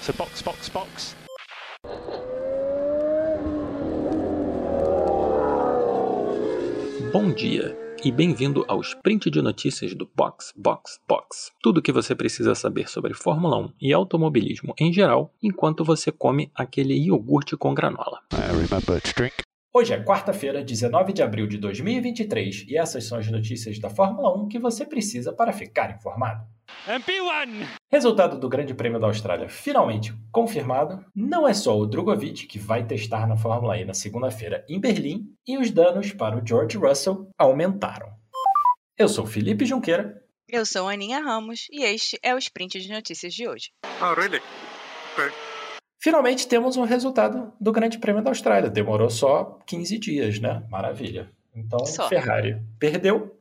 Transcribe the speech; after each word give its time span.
So 0.00 0.12
box, 0.12 0.42
box, 0.42 0.68
box. 0.68 1.16
Bom 7.12 7.32
dia 7.32 7.76
e 8.04 8.12
bem-vindo 8.12 8.64
ao 8.68 8.80
sprint 8.80 9.30
de 9.30 9.42
notícias 9.42 9.94
do 9.94 10.08
Box 10.14 10.52
Box 10.56 11.00
Box. 11.08 11.52
Tudo 11.62 11.78
o 11.78 11.82
que 11.82 11.92
você 11.92 12.14
precisa 12.14 12.54
saber 12.54 12.88
sobre 12.88 13.14
Fórmula 13.14 13.56
1 13.56 13.72
e 13.80 13.92
automobilismo 13.92 14.74
em 14.78 14.92
geral, 14.92 15.34
enquanto 15.42 15.84
você 15.84 16.12
come 16.12 16.50
aquele 16.54 16.94
iogurte 16.94 17.56
com 17.56 17.74
granola. 17.74 18.20
I 18.32 18.52
remember 18.52 19.00
to 19.00 19.12
drink. 19.14 19.47
Hoje 19.70 19.92
é 19.92 20.02
quarta-feira, 20.02 20.64
19 20.64 21.12
de 21.12 21.22
abril 21.22 21.46
de 21.46 21.58
2023, 21.58 22.64
e 22.68 22.78
essas 22.78 23.04
são 23.04 23.18
as 23.18 23.30
notícias 23.30 23.78
da 23.78 23.90
Fórmula 23.90 24.34
1 24.34 24.48
que 24.48 24.58
você 24.58 24.84
precisa 24.84 25.30
para 25.30 25.52
ficar 25.52 25.94
informado. 25.94 26.42
MP1! 26.86 27.68
Resultado 27.90 28.40
do 28.40 28.48
Grande 28.48 28.72
Prêmio 28.72 28.98
da 28.98 29.08
Austrália 29.08 29.46
finalmente 29.46 30.14
confirmado. 30.32 31.04
Não 31.14 31.46
é 31.46 31.52
só 31.52 31.78
o 31.78 31.86
Drogovic 31.86 32.46
que 32.46 32.58
vai 32.58 32.86
testar 32.86 33.26
na 33.26 33.36
Fórmula 33.36 33.76
E 33.76 33.84
na 33.84 33.92
segunda-feira 33.92 34.64
em 34.70 34.80
Berlim, 34.80 35.26
e 35.46 35.58
os 35.58 35.70
danos 35.70 36.12
para 36.12 36.38
o 36.38 36.46
George 36.46 36.78
Russell 36.78 37.28
aumentaram. 37.38 38.08
Eu 38.96 39.08
sou 39.08 39.26
Felipe 39.26 39.66
Junqueira. 39.66 40.22
Eu 40.48 40.64
sou 40.64 40.88
Aninha 40.88 41.20
Ramos 41.20 41.66
e 41.70 41.84
este 41.84 42.18
é 42.22 42.34
o 42.34 42.38
Sprint 42.38 42.80
de 42.80 42.90
Notícias 42.90 43.34
de 43.34 43.46
hoje. 43.46 43.70
Oh, 44.00 44.14
really? 44.14 44.40
Great. 45.14 45.47
Finalmente 46.00 46.46
temos 46.46 46.76
um 46.76 46.84
resultado 46.84 47.52
do 47.60 47.72
Grande 47.72 47.98
Prêmio 47.98 48.22
da 48.22 48.30
Austrália. 48.30 48.70
Demorou 48.70 49.10
só 49.10 49.58
15 49.66 49.98
dias, 49.98 50.38
né? 50.38 50.64
Maravilha. 50.70 51.30
Então, 51.54 51.84
Só. 51.84 52.08
Ferrari 52.08 52.62
perdeu, 52.78 53.36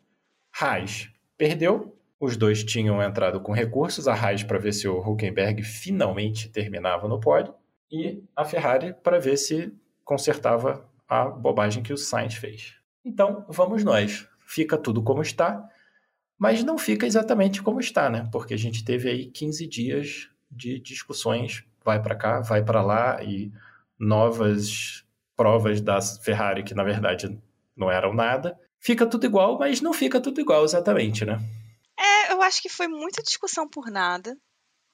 Haas 0.59 1.09
perdeu. 1.37 1.93
Os 2.19 2.35
dois 2.35 2.63
tinham 2.63 3.01
entrado 3.01 3.39
com 3.39 3.51
recursos, 3.51 4.07
a 4.07 4.13
Haas 4.13 4.41
para 4.41 4.57
ver 4.57 4.73
se 4.73 4.87
o 4.87 4.99
Huckenberg 4.99 5.61
finalmente 5.61 6.49
terminava 6.49 7.07
no 7.07 7.19
pódio 7.19 7.53
e 7.91 8.23
a 8.35 8.43
Ferrari 8.43 8.95
para 9.03 9.19
ver 9.19 9.37
se 9.37 9.71
consertava 10.03 10.89
a 11.07 11.25
bobagem 11.25 11.83
que 11.83 11.93
o 11.93 11.97
Sainz 11.97 12.35
fez. 12.35 12.75
Então, 13.03 13.45
vamos 13.47 13.83
nós. 13.83 14.27
Fica 14.45 14.77
tudo 14.77 15.03
como 15.03 15.21
está, 15.21 15.63
mas 16.37 16.63
não 16.63 16.77
fica 16.77 17.05
exatamente 17.05 17.61
como 17.61 17.79
está, 17.79 18.09
né? 18.09 18.27
Porque 18.31 18.53
a 18.53 18.57
gente 18.57 18.83
teve 18.83 19.09
aí 19.09 19.25
15 19.27 19.67
dias 19.67 20.29
de 20.49 20.79
discussões, 20.79 21.63
vai 21.87 22.01
para 22.01 22.17
cá, 22.17 22.41
vai 22.41 22.61
para 22.61 22.81
lá 22.81 23.23
e 23.23 23.49
novas 23.97 25.05
provas 25.37 25.79
da 25.79 26.01
Ferrari 26.01 26.61
que 26.61 26.73
na 26.73 26.83
verdade 26.83 27.41
não 27.75 27.89
eram 27.89 28.13
nada. 28.13 28.59
Fica 28.77 29.07
tudo 29.07 29.25
igual, 29.25 29.57
mas 29.57 29.79
não 29.79 29.93
fica 29.93 30.19
tudo 30.19 30.41
igual 30.41 30.65
exatamente, 30.65 31.23
né? 31.23 31.39
É, 31.97 32.33
eu 32.33 32.41
acho 32.41 32.61
que 32.61 32.67
foi 32.67 32.89
muita 32.89 33.23
discussão 33.23 33.69
por 33.69 33.89
nada, 33.89 34.37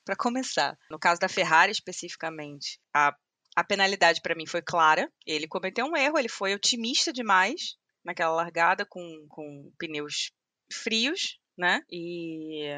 para 0.06 0.16
começar. 0.16 0.78
No 0.88 1.00
caso 1.00 1.20
da 1.20 1.28
Ferrari 1.28 1.72
especificamente, 1.72 2.80
a, 2.94 3.12
a 3.56 3.64
penalidade 3.64 4.22
para 4.22 4.36
mim 4.36 4.46
foi 4.46 4.62
clara. 4.62 5.12
Ele 5.26 5.48
cometeu 5.48 5.88
um 5.88 5.98
erro, 5.98 6.20
ele 6.20 6.30
foi 6.30 6.54
otimista 6.54 7.12
demais 7.12 7.76
naquela 8.06 8.36
largada 8.36 8.86
com, 8.86 9.26
com 9.30 9.72
pneus 9.80 10.32
frios, 10.72 11.40
né? 11.58 11.82
E 11.90 12.70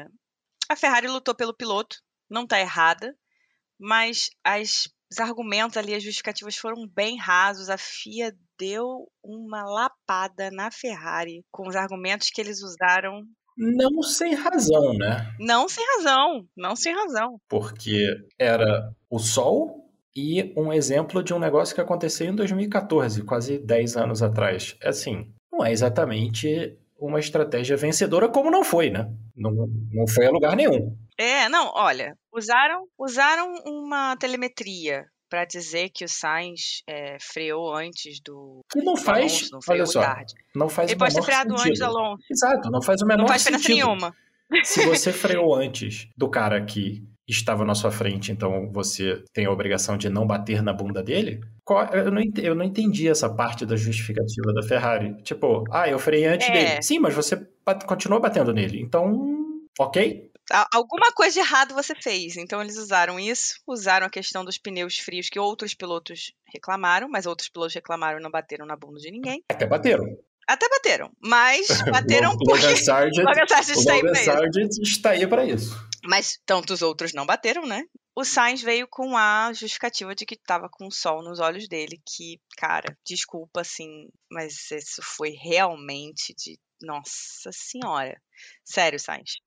a 0.70 0.74
Ferrari 0.74 1.06
lutou 1.06 1.34
pelo 1.34 1.54
piloto, 1.54 1.98
não 2.30 2.46
tá 2.46 2.58
errada, 2.58 3.14
mas 3.78 4.30
as, 4.44 4.88
os 5.10 5.18
argumentos 5.18 5.76
ali, 5.76 5.94
as 5.94 6.02
justificativas 6.02 6.56
foram 6.56 6.86
bem 6.94 7.16
rasos. 7.18 7.68
A 7.68 7.76
FIA 7.76 8.32
deu 8.58 9.06
uma 9.22 9.62
lapada 9.64 10.50
na 10.50 10.70
Ferrari 10.70 11.44
com 11.50 11.68
os 11.68 11.76
argumentos 11.76 12.30
que 12.30 12.40
eles 12.40 12.62
usaram 12.62 13.22
Não 13.56 14.02
sem 14.02 14.34
razão, 14.34 14.94
né? 14.94 15.32
Não 15.38 15.68
sem 15.68 15.84
razão, 15.96 16.46
não 16.56 16.74
sem 16.76 16.94
razão. 16.94 17.38
Porque 17.48 18.06
era 18.38 18.92
o 19.10 19.18
sol 19.18 19.86
e 20.14 20.52
um 20.56 20.72
exemplo 20.72 21.22
de 21.22 21.34
um 21.34 21.38
negócio 21.38 21.74
que 21.74 21.80
aconteceu 21.80 22.26
em 22.26 22.34
2014, 22.34 23.22
quase 23.22 23.58
10 23.58 23.96
anos 23.96 24.22
atrás. 24.22 24.76
Assim, 24.82 25.30
não 25.52 25.64
é 25.64 25.70
exatamente 25.70 26.76
uma 26.98 27.20
estratégia 27.20 27.76
vencedora, 27.76 28.28
como 28.28 28.50
não 28.50 28.64
foi, 28.64 28.88
né? 28.88 29.10
Não, 29.36 29.50
não 29.92 30.06
foi 30.08 30.26
a 30.26 30.30
lugar 30.30 30.56
nenhum. 30.56 30.96
É, 31.18 31.48
não, 31.48 31.70
olha, 31.74 32.16
usaram, 32.32 32.86
usaram 32.98 33.54
uma 33.64 34.16
telemetria 34.16 35.04
para 35.28 35.44
dizer 35.44 35.88
que 35.92 36.04
o 36.04 36.08
Sainz 36.08 36.82
é, 36.86 37.16
freou 37.20 37.74
antes 37.74 38.20
do, 38.24 38.60
Que 38.70 38.80
não 38.82 38.96
faz, 38.96 39.32
Alonso, 39.32 39.48
não 39.52 39.60
olha 39.68 39.86
só, 39.86 40.00
tarde. 40.02 40.34
não 40.54 40.68
faz 40.68 40.90
Ele 40.90 40.98
pode 40.98 41.14
ter 41.14 41.22
freado 41.22 41.50
sentido. 41.50 41.68
antes 41.68 41.78
do 41.80 41.84
Alonso. 41.86 42.22
Exato, 42.30 42.70
não 42.70 42.82
faz 42.82 43.02
o 43.02 43.06
menor 43.06 43.22
Não 43.22 43.28
faz 43.28 43.42
diferença 43.42 43.64
sentido. 43.66 43.84
nenhuma. 43.86 44.14
Se 44.62 44.86
você 44.86 45.12
freou 45.12 45.54
antes 45.54 46.06
do 46.16 46.28
cara 46.28 46.64
que 46.64 47.02
estava 47.28 47.64
na 47.64 47.74
sua 47.74 47.90
frente, 47.90 48.30
então 48.30 48.70
você 48.72 49.24
tem 49.32 49.46
a 49.46 49.50
obrigação 49.50 49.96
de 49.98 50.08
não 50.08 50.24
bater 50.24 50.62
na 50.62 50.72
bunda 50.72 51.02
dele? 51.02 51.40
Eu 51.92 52.12
não, 52.12 52.20
ent- 52.22 52.38
eu 52.38 52.54
não 52.54 52.64
entendi 52.64 53.08
essa 53.08 53.28
parte 53.28 53.66
da 53.66 53.74
justificativa 53.74 54.52
da 54.54 54.62
Ferrari. 54.62 55.20
Tipo, 55.24 55.64
ah, 55.72 55.88
eu 55.88 55.98
freiei 55.98 56.26
antes 56.28 56.48
É. 56.48 56.52
dele. 56.52 56.82
Sim, 56.82 57.00
mas 57.00 57.14
você 57.14 57.44
continuou 57.84 58.20
batendo 58.20 58.52
nele. 58.52 58.80
Então, 58.80 59.58
ok? 59.76 60.30
Alguma 60.72 61.12
coisa 61.12 61.34
de 61.34 61.40
errado 61.40 61.74
você 61.74 61.94
fez. 61.94 62.36
Então 62.36 62.62
eles 62.62 62.76
usaram 62.76 63.18
isso, 63.18 63.60
usaram 63.66 64.06
a 64.06 64.10
questão 64.10 64.44
dos 64.44 64.58
pneus 64.58 64.98
frios 64.98 65.28
que 65.28 65.38
outros 65.38 65.74
pilotos 65.74 66.32
reclamaram, 66.52 67.08
mas 67.08 67.26
outros 67.26 67.48
pilotos 67.48 67.74
reclamaram 67.74 68.18
e 68.18 68.22
não 68.22 68.30
bateram 68.30 68.64
na 68.64 68.76
bunda 68.76 69.00
de 69.00 69.10
ninguém. 69.10 69.42
Até 69.50 69.66
bateram. 69.66 70.04
Até 70.46 70.68
bateram, 70.68 71.10
mas 71.20 71.66
bateram 71.90 72.30
O 72.34 72.38
porque 72.38 72.62
Logan 72.62 72.76
Sargent, 72.76 73.26
Logan 73.26 73.46
Sargent 73.48 73.76
o 73.76 73.80
está 73.80 73.92
aí 73.92 74.02
Logan. 74.02 74.14
Sargent 74.14 74.78
está 74.80 75.10
aí 75.10 75.26
para 75.26 75.44
isso. 75.44 75.76
Mas 76.04 76.38
tantos 76.46 76.82
outros 76.82 77.12
não 77.12 77.26
bateram, 77.26 77.66
né? 77.66 77.82
O 78.14 78.24
Sainz 78.24 78.62
veio 78.62 78.88
com 78.88 79.14
a 79.14 79.52
justificativa 79.52 80.14
de 80.14 80.24
que 80.24 80.36
tava 80.36 80.70
com 80.70 80.90
sol 80.90 81.22
nos 81.22 81.38
olhos 81.38 81.68
dele, 81.68 82.00
que, 82.06 82.40
cara, 82.56 82.96
desculpa, 83.04 83.60
assim, 83.60 84.08
mas 84.30 84.70
isso 84.70 85.02
foi 85.02 85.30
realmente 85.30 86.32
de. 86.34 86.58
Nossa 86.80 87.50
Senhora. 87.52 88.20
Sério, 88.62 89.00
Sainz. 89.00 89.38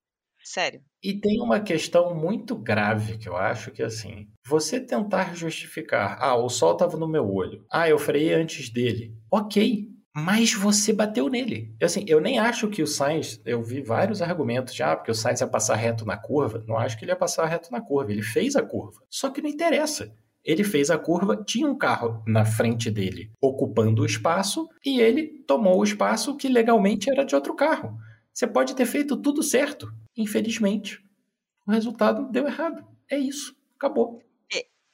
Sério. 0.44 0.80
E 1.02 1.14
tem 1.14 1.40
uma 1.40 1.60
questão 1.60 2.14
muito 2.14 2.56
grave 2.56 3.18
que 3.18 3.28
eu 3.28 3.36
acho 3.36 3.70
que 3.70 3.82
assim, 3.82 4.28
você 4.46 4.80
tentar 4.80 5.34
justificar, 5.34 6.18
ah, 6.20 6.36
o 6.36 6.48
sol 6.48 6.72
estava 6.72 6.96
no 6.96 7.08
meu 7.08 7.30
olho, 7.32 7.64
ah, 7.70 7.88
eu 7.88 7.98
freiei 7.98 8.34
antes 8.34 8.70
dele, 8.70 9.14
ok, 9.30 9.88
mas 10.14 10.52
você 10.52 10.92
bateu 10.92 11.28
nele. 11.28 11.74
Assim, 11.80 12.04
eu 12.06 12.20
nem 12.20 12.38
acho 12.38 12.68
que 12.68 12.82
o 12.82 12.86
Sainz, 12.86 13.40
eu 13.44 13.62
vi 13.62 13.80
vários 13.80 14.20
argumentos 14.20 14.74
já, 14.74 14.96
porque 14.96 15.10
o 15.10 15.14
Sainz 15.14 15.40
ia 15.40 15.46
passar 15.46 15.76
reto 15.76 16.04
na 16.04 16.16
curva, 16.16 16.64
não 16.66 16.76
acho 16.76 16.98
que 16.98 17.04
ele 17.04 17.12
ia 17.12 17.16
passar 17.16 17.46
reto 17.46 17.70
na 17.70 17.80
curva, 17.80 18.10
ele 18.10 18.22
fez 18.22 18.56
a 18.56 18.62
curva, 18.62 19.00
só 19.08 19.30
que 19.30 19.40
não 19.40 19.48
interessa. 19.48 20.12
Ele 20.42 20.64
fez 20.64 20.90
a 20.90 20.96
curva, 20.96 21.36
tinha 21.36 21.68
um 21.68 21.76
carro 21.76 22.22
na 22.26 22.46
frente 22.46 22.90
dele 22.90 23.30
ocupando 23.42 24.02
o 24.02 24.06
espaço 24.06 24.66
e 24.84 24.98
ele 24.98 25.44
tomou 25.46 25.78
o 25.78 25.84
espaço 25.84 26.34
que 26.34 26.48
legalmente 26.48 27.10
era 27.10 27.24
de 27.24 27.34
outro 27.34 27.54
carro. 27.54 27.94
Você 28.32 28.46
pode 28.46 28.74
ter 28.74 28.86
feito 28.86 29.16
tudo 29.16 29.42
certo. 29.42 29.92
Infelizmente, 30.16 31.04
o 31.66 31.70
resultado 31.70 32.30
deu 32.30 32.46
errado. 32.46 32.86
É 33.10 33.18
isso. 33.18 33.56
Acabou. 33.76 34.22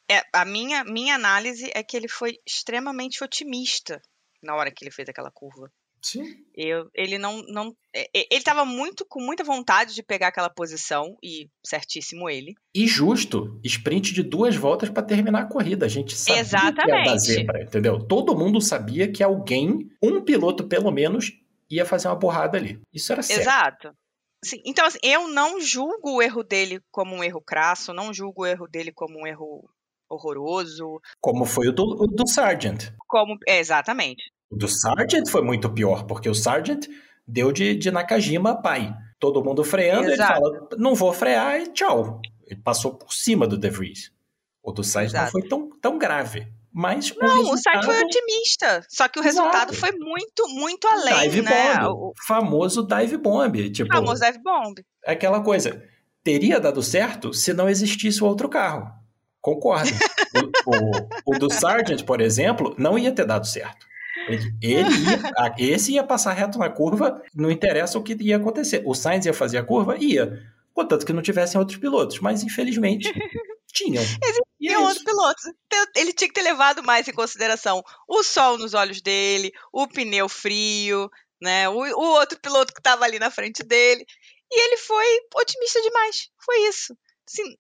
É, 0.09 0.23
a 0.33 0.45
minha, 0.45 0.85
minha 0.85 1.17
análise 1.17 1.71
é 1.75 1.83
que 1.83 1.97
ele 1.97 2.09
foi 2.09 2.39
extremamente 2.47 3.25
otimista 3.25 4.01
na 4.43 4.55
hora 4.55 4.71
que 4.71 4.85
ele 4.85 4.93
fez 4.93 5.09
aquela 5.09 5.31
curva. 5.33 5.71
Sim. 6.01 6.23
Eu, 6.55 6.89
ele 6.95 7.19
não, 7.19 7.43
não. 7.49 7.75
é, 7.93 8.03
é, 8.17 8.27
Ele 8.31 8.45
tava 8.45 8.65
muito 8.65 9.05
com 9.09 9.21
muita 9.21 9.43
vontade 9.43 9.93
de 9.93 10.05
pegar 10.05 10.29
aquela 10.29 10.49
posição, 10.49 11.17
e 11.21 11.49
certíssimo 11.65 12.31
ele. 12.31 12.55
E 12.73 12.87
justo, 12.87 13.59
sprint 13.65 14.15
de 14.15 14.23
duas 14.23 14.55
voltas 14.55 14.89
para 14.89 15.03
terminar 15.03 15.41
a 15.41 15.49
corrida. 15.49 15.87
A 15.87 15.89
gente 15.89 16.17
sabia 16.17 16.45
que 16.45 16.55
era 16.55 16.73
da 16.73 16.93
Exatamente. 16.93 17.21
zebra, 17.23 17.63
entendeu? 17.65 17.99
Todo 17.99 18.39
mundo 18.39 18.61
sabia 18.61 19.11
que 19.11 19.21
alguém, 19.21 19.91
um 20.01 20.21
piloto 20.21 20.69
pelo 20.69 20.93
menos, 20.93 21.33
ia 21.71 21.85
fazer 21.85 22.09
uma 22.09 22.17
borrada 22.17 22.57
ali. 22.59 22.81
Isso 22.93 23.13
era 23.13 23.23
certo. 23.23 23.41
Exato. 23.41 23.93
Sim, 24.45 24.61
então, 24.65 24.87
assim, 24.87 24.99
eu 25.03 25.29
não 25.29 25.61
julgo 25.61 26.17
o 26.17 26.23
erro 26.23 26.43
dele 26.45 26.81
como 26.91 27.15
um 27.17 27.25
erro 27.25 27.41
crasso, 27.41 27.93
não 27.93 28.13
julgo 28.13 28.43
o 28.43 28.47
erro 28.47 28.69
dele 28.69 28.93
como 28.93 29.21
um 29.21 29.27
erro 29.27 29.69
horroroso, 30.09 31.01
Como 31.21 31.45
foi 31.45 31.69
o 31.69 31.73
do, 31.73 31.83
o 31.83 32.07
do 32.07 32.29
Sargent. 32.29 32.93
como. 33.09 33.37
É, 33.47 33.59
exatamente. 33.59 34.23
O 34.51 34.57
do 34.57 34.69
Sargent 34.69 35.29
foi 35.29 35.43
muito 35.43 35.69
pior, 35.73 36.05
porque 36.05 36.29
o 36.29 36.35
Sargent 36.35 36.87
deu 37.27 37.51
de, 37.51 37.75
de 37.75 37.91
Nakajima 37.91 38.61
pai. 38.63 38.95
Todo 39.19 39.43
mundo 39.43 39.65
freando, 39.65 40.11
Exato. 40.11 40.33
ele 40.47 40.59
fala, 40.59 40.69
não 40.79 40.95
vou 40.95 41.13
frear 41.13 41.61
e 41.61 41.73
tchau. 41.73 42.21
Ele 42.47 42.61
passou 42.61 42.95
por 42.95 43.13
cima 43.13 43.47
do 43.47 43.59
De 43.59 43.69
Vries. 43.71 44.13
O 44.63 44.71
do 44.71 44.83
não 44.83 45.03
Exato. 45.03 45.33
foi 45.33 45.43
tão, 45.43 45.71
tão 45.81 45.99
grave. 45.99 46.47
Mas 46.79 47.11
Não, 47.17 47.27
o 47.27 47.31
resultado, 47.55 47.63
site 47.63 47.85
foi 47.87 48.03
otimista. 48.03 48.85
Só 48.87 49.09
que 49.09 49.19
o 49.19 49.25
Exato. 49.25 49.47
resultado 49.47 49.73
foi 49.75 49.93
muito, 49.93 50.47
muito 50.49 50.87
além, 50.87 51.23
dive 51.23 51.41
né? 51.41 51.79
bomb. 51.79 51.87
O 51.89 52.13
Famoso 52.27 52.87
dive 52.87 53.17
bomb. 53.17 53.71
Tipo, 53.71 53.91
famoso 53.95 54.21
Dive 54.23 54.39
Bomb. 54.43 54.75
aquela 55.07 55.41
coisa. 55.43 55.83
Teria 56.23 56.61
dado 56.61 56.83
certo 56.83 57.33
se 57.33 57.55
não 57.55 57.67
existisse 57.67 58.23
o 58.23 58.27
outro 58.27 58.47
carro. 58.47 58.91
Concordo. 59.41 59.89
o, 60.67 60.71
o- 60.71 61.35
o 61.35 61.39
do 61.39 61.51
Sargent, 61.51 62.03
por 62.05 62.21
exemplo, 62.21 62.75
não 62.77 62.99
ia 62.99 63.11
ter 63.11 63.25
dado 63.25 63.47
certo. 63.47 63.87
Ele, 64.29 64.53
ele 64.61 64.91
ia, 64.91 65.55
esse 65.73 65.93
ia 65.93 66.05
passar 66.05 66.33
reto 66.35 66.59
na 66.59 66.69
curva, 66.69 67.23
não 67.35 67.51
interessa 67.51 67.97
o 67.99 68.03
que 68.03 68.15
ia 68.21 68.37
acontecer. 68.37 68.83
O 68.85 68.93
Sainz 68.95 69.25
ia 69.25 69.33
fazer 69.33 69.57
a 69.57 69.63
curva? 69.65 69.97
Ia. 69.99 70.43
Contanto 70.75 71.07
que 71.07 71.13
não 71.15 71.23
tivessem 71.23 71.59
outros 71.59 71.79
pilotos. 71.79 72.21
Mas, 72.21 72.43
infelizmente, 72.43 73.11
Tinham. 73.73 74.03
E 74.67 74.73
é 74.73 74.73
Existiam 74.73 74.81
isso. 74.81 74.89
outros 74.89 75.05
pilotos. 75.05 75.45
Então, 75.67 75.87
Ele 75.97 76.13
tinha 76.13 76.29
que 76.29 76.35
ter 76.35 76.43
levado 76.43 76.83
mais 76.83 77.07
em 77.09 77.13
consideração 77.13 77.83
o 78.09 78.23
sol 78.23 78.59
nos 78.59 78.75
olhos 78.75 79.01
dele, 79.01 79.53
o 79.73 79.87
pneu 79.87 80.29
frio, 80.29 81.09
né? 81.41 81.69
O, 81.69 81.75
o 81.79 82.05
outro 82.19 82.39
piloto 82.41 82.73
que 82.73 82.81
estava 82.81 83.05
ali 83.05 83.19
na 83.19 83.31
frente 83.31 83.63
dele. 83.63 84.05
E 84.51 84.61
ele 84.61 84.77
foi 84.79 85.05
otimista 85.35 85.81
demais. 85.83 86.29
Foi 86.45 86.59
isso. 86.69 86.97
Assim, 87.29 87.57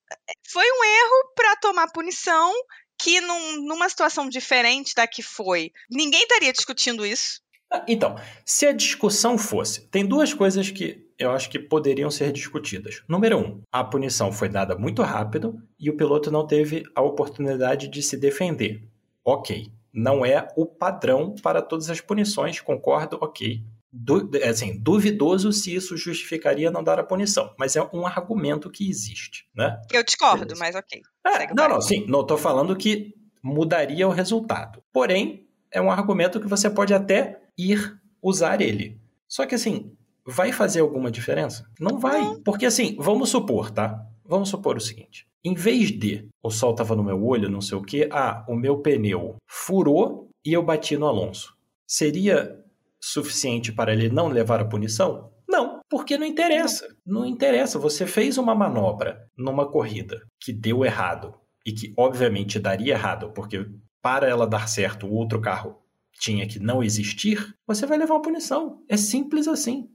foi 0.48 0.64
um 0.64 0.84
erro 0.84 1.32
para 1.34 1.56
tomar 1.56 1.90
punição 1.92 2.52
que 3.00 3.20
num- 3.20 3.66
numa 3.66 3.88
situação 3.88 4.28
diferente 4.28 4.94
da 4.94 5.06
que 5.06 5.22
foi, 5.22 5.70
ninguém 5.90 6.22
estaria 6.22 6.52
discutindo 6.52 7.04
isso. 7.04 7.40
Ah, 7.70 7.84
Então, 7.88 8.14
se 8.44 8.66
a 8.66 8.72
discussão 8.72 9.36
fosse. 9.36 9.88
Tem 9.88 10.06
duas 10.06 10.32
coisas 10.32 10.70
que 10.70 11.04
eu 11.18 11.30
acho 11.30 11.48
que 11.50 11.58
poderiam 11.58 12.10
ser 12.10 12.32
discutidas. 12.32 13.02
Número 13.08 13.38
um, 13.38 13.60
a 13.72 13.82
punição 13.84 14.30
foi 14.32 14.48
dada 14.48 14.76
muito 14.76 15.02
rápido 15.02 15.60
e 15.78 15.88
o 15.90 15.96
piloto 15.96 16.30
não 16.30 16.46
teve 16.46 16.84
a 16.94 17.02
oportunidade 17.02 17.88
de 17.88 18.02
se 18.02 18.16
defender. 18.16 18.86
Ok. 19.24 19.68
Não 19.92 20.24
é 20.26 20.46
o 20.56 20.66
padrão 20.66 21.34
para 21.42 21.62
todas 21.62 21.88
as 21.88 22.00
punições, 22.00 22.60
concordo, 22.60 23.18
ok. 23.20 23.62
Du- 23.90 24.30
assim, 24.44 24.78
duvidoso 24.78 25.50
se 25.52 25.74
isso 25.74 25.96
justificaria 25.96 26.70
não 26.70 26.84
dar 26.84 26.98
a 27.00 27.04
punição, 27.04 27.54
mas 27.58 27.76
é 27.76 27.82
um 27.94 28.06
argumento 28.06 28.70
que 28.70 28.90
existe, 28.90 29.48
né? 29.56 29.80
Eu 29.90 30.04
discordo, 30.04 30.40
Beleza. 30.44 30.60
mas 30.60 30.74
ok. 30.74 31.00
É, 31.26 31.54
não, 31.54 31.68
não, 31.68 31.80
sim, 31.80 32.04
não 32.06 32.20
estou 32.20 32.36
falando 32.36 32.76
que 32.76 33.14
mudaria 33.42 34.06
o 34.06 34.10
resultado. 34.10 34.82
Porém, 34.92 35.48
é 35.72 35.80
um 35.80 35.90
argumento 35.90 36.38
que 36.40 36.46
você 36.48 36.68
pode 36.68 36.92
até 36.92 37.40
ir 37.56 37.98
usar 38.20 38.60
ele. 38.60 39.00
Só 39.26 39.46
que 39.46 39.54
assim, 39.54 39.96
vai 40.26 40.52
fazer 40.52 40.80
alguma 40.80 41.10
diferença? 41.10 41.70
Não 41.78 41.98
vai. 41.98 42.36
Porque 42.44 42.66
assim, 42.66 42.96
vamos 42.98 43.30
supor, 43.30 43.70
tá? 43.70 44.04
Vamos 44.24 44.48
supor 44.48 44.76
o 44.76 44.80
seguinte. 44.80 45.26
Em 45.44 45.54
vez 45.54 45.90
de 45.90 46.28
o 46.42 46.50
sol 46.50 46.72
estava 46.72 46.96
no 46.96 47.04
meu 47.04 47.24
olho, 47.24 47.48
não 47.48 47.60
sei 47.60 47.78
o 47.78 47.82
quê, 47.82 48.08
ah, 48.10 48.44
o 48.48 48.56
meu 48.56 48.78
pneu 48.78 49.36
furou 49.46 50.28
e 50.44 50.52
eu 50.52 50.62
bati 50.62 50.96
no 50.96 51.06
Alonso. 51.06 51.54
Seria 51.86 52.58
suficiente 53.00 53.72
para 53.72 53.92
ele 53.92 54.08
não 54.08 54.26
levar 54.26 54.60
a 54.60 54.64
punição? 54.64 55.30
Não, 55.48 55.80
porque 55.88 56.18
não 56.18 56.26
interessa. 56.26 56.88
Não 57.06 57.24
interessa. 57.24 57.78
Você 57.78 58.04
fez 58.04 58.36
uma 58.36 58.54
manobra 58.54 59.30
numa 59.36 59.70
corrida 59.70 60.20
que 60.40 60.52
deu 60.52 60.84
errado 60.84 61.34
e 61.64 61.72
que 61.72 61.94
obviamente 61.96 62.58
daria 62.58 62.94
errado, 62.94 63.30
porque 63.32 63.64
para 64.02 64.28
ela 64.28 64.46
dar 64.46 64.68
certo 64.68 65.06
o 65.06 65.12
outro 65.12 65.40
carro 65.40 65.80
tinha 66.18 66.46
que 66.46 66.58
não 66.58 66.82
existir, 66.82 67.54
você 67.66 67.86
vai 67.86 67.98
levar 67.98 68.14
uma 68.14 68.22
punição. 68.22 68.82
É 68.88 68.96
simples 68.96 69.46
assim. 69.46 69.88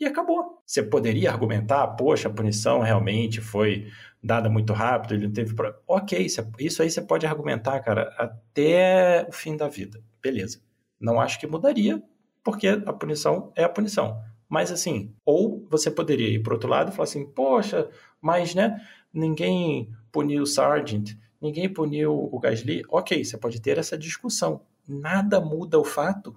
E 0.00 0.06
acabou. 0.06 0.62
Você 0.66 0.82
poderia 0.82 1.30
argumentar, 1.30 1.86
poxa, 1.88 2.28
a 2.28 2.32
punição 2.32 2.80
realmente 2.80 3.40
foi 3.40 3.88
dada 4.22 4.48
muito 4.48 4.72
rápido, 4.72 5.14
ele 5.14 5.26
não 5.26 5.32
teve. 5.32 5.54
pro-". 5.54 5.74
Ok, 5.86 6.18
isso- 6.18 6.82
aí 6.82 6.90
você 6.90 7.02
pode 7.02 7.26
argumentar, 7.26 7.78
cara, 7.80 8.04
até 8.18 9.26
o 9.28 9.32
fim 9.32 9.56
da 9.56 9.68
vida. 9.68 10.02
Beleza. 10.22 10.60
Não 10.98 11.20
acho 11.20 11.38
que 11.38 11.46
mudaria, 11.46 12.02
porque 12.42 12.68
a 12.68 12.92
punição 12.92 13.52
é 13.54 13.64
a 13.64 13.68
punição. 13.68 14.20
Mas 14.48 14.72
assim, 14.72 15.14
ou 15.24 15.66
você 15.70 15.90
poderia 15.90 16.28
ir 16.28 16.42
para 16.42 16.54
outro 16.54 16.68
lado 16.68 16.90
e 16.90 16.92
falar 16.94 17.04
assim, 17.04 17.24
poxa, 17.26 17.88
mas 18.20 18.54
né, 18.54 18.80
ninguém 19.12 19.90
puniu 20.10 20.42
o 20.42 20.46
Sargent, 20.46 21.12
ninguém 21.40 21.68
puniu 21.68 22.12
o 22.32 22.38
Gasly. 22.40 22.82
Ok, 22.88 23.22
você 23.24 23.38
pode 23.38 23.60
ter 23.60 23.78
essa 23.78 23.96
discussão. 23.96 24.62
Nada 24.88 25.40
muda 25.40 25.78
o 25.78 25.84
fato 25.84 26.34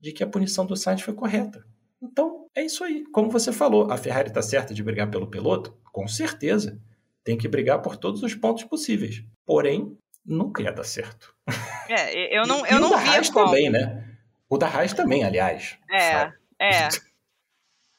de 0.00 0.12
que 0.12 0.22
a 0.24 0.26
punição 0.26 0.64
do 0.64 0.76
Sainz 0.76 1.02
foi 1.02 1.12
correta. 1.14 1.64
Então, 2.02 2.46
é 2.54 2.62
isso 2.64 2.82
aí. 2.82 3.04
Como 3.12 3.30
você 3.30 3.52
falou, 3.52 3.90
a 3.90 3.96
Ferrari 3.96 4.28
está 4.28 4.40
certa 4.42 4.72
de 4.72 4.82
brigar 4.82 5.10
pelo 5.10 5.26
piloto? 5.26 5.76
Com 5.92 6.08
certeza. 6.08 6.80
Tem 7.22 7.36
que 7.36 7.46
brigar 7.48 7.82
por 7.82 7.96
todos 7.96 8.22
os 8.22 8.34
pontos 8.34 8.64
possíveis. 8.64 9.22
Porém, 9.44 9.96
nunca 10.24 10.62
ia 10.62 10.72
dar 10.72 10.84
certo. 10.84 11.34
É, 11.88 12.36
eu 12.38 12.46
não, 12.46 12.66
E 12.66 12.70
eu 12.70 12.78
o 12.78 12.80
não 12.80 12.90
da 12.90 12.96
via 12.98 13.12
Haas 13.12 13.28
também, 13.28 13.68
né? 13.70 14.08
O 14.48 14.56
da 14.56 14.66
Haas 14.66 14.92
também, 14.94 15.24
aliás. 15.24 15.76
É, 15.90 16.12
sabe? 16.12 16.34
é. 16.60 16.88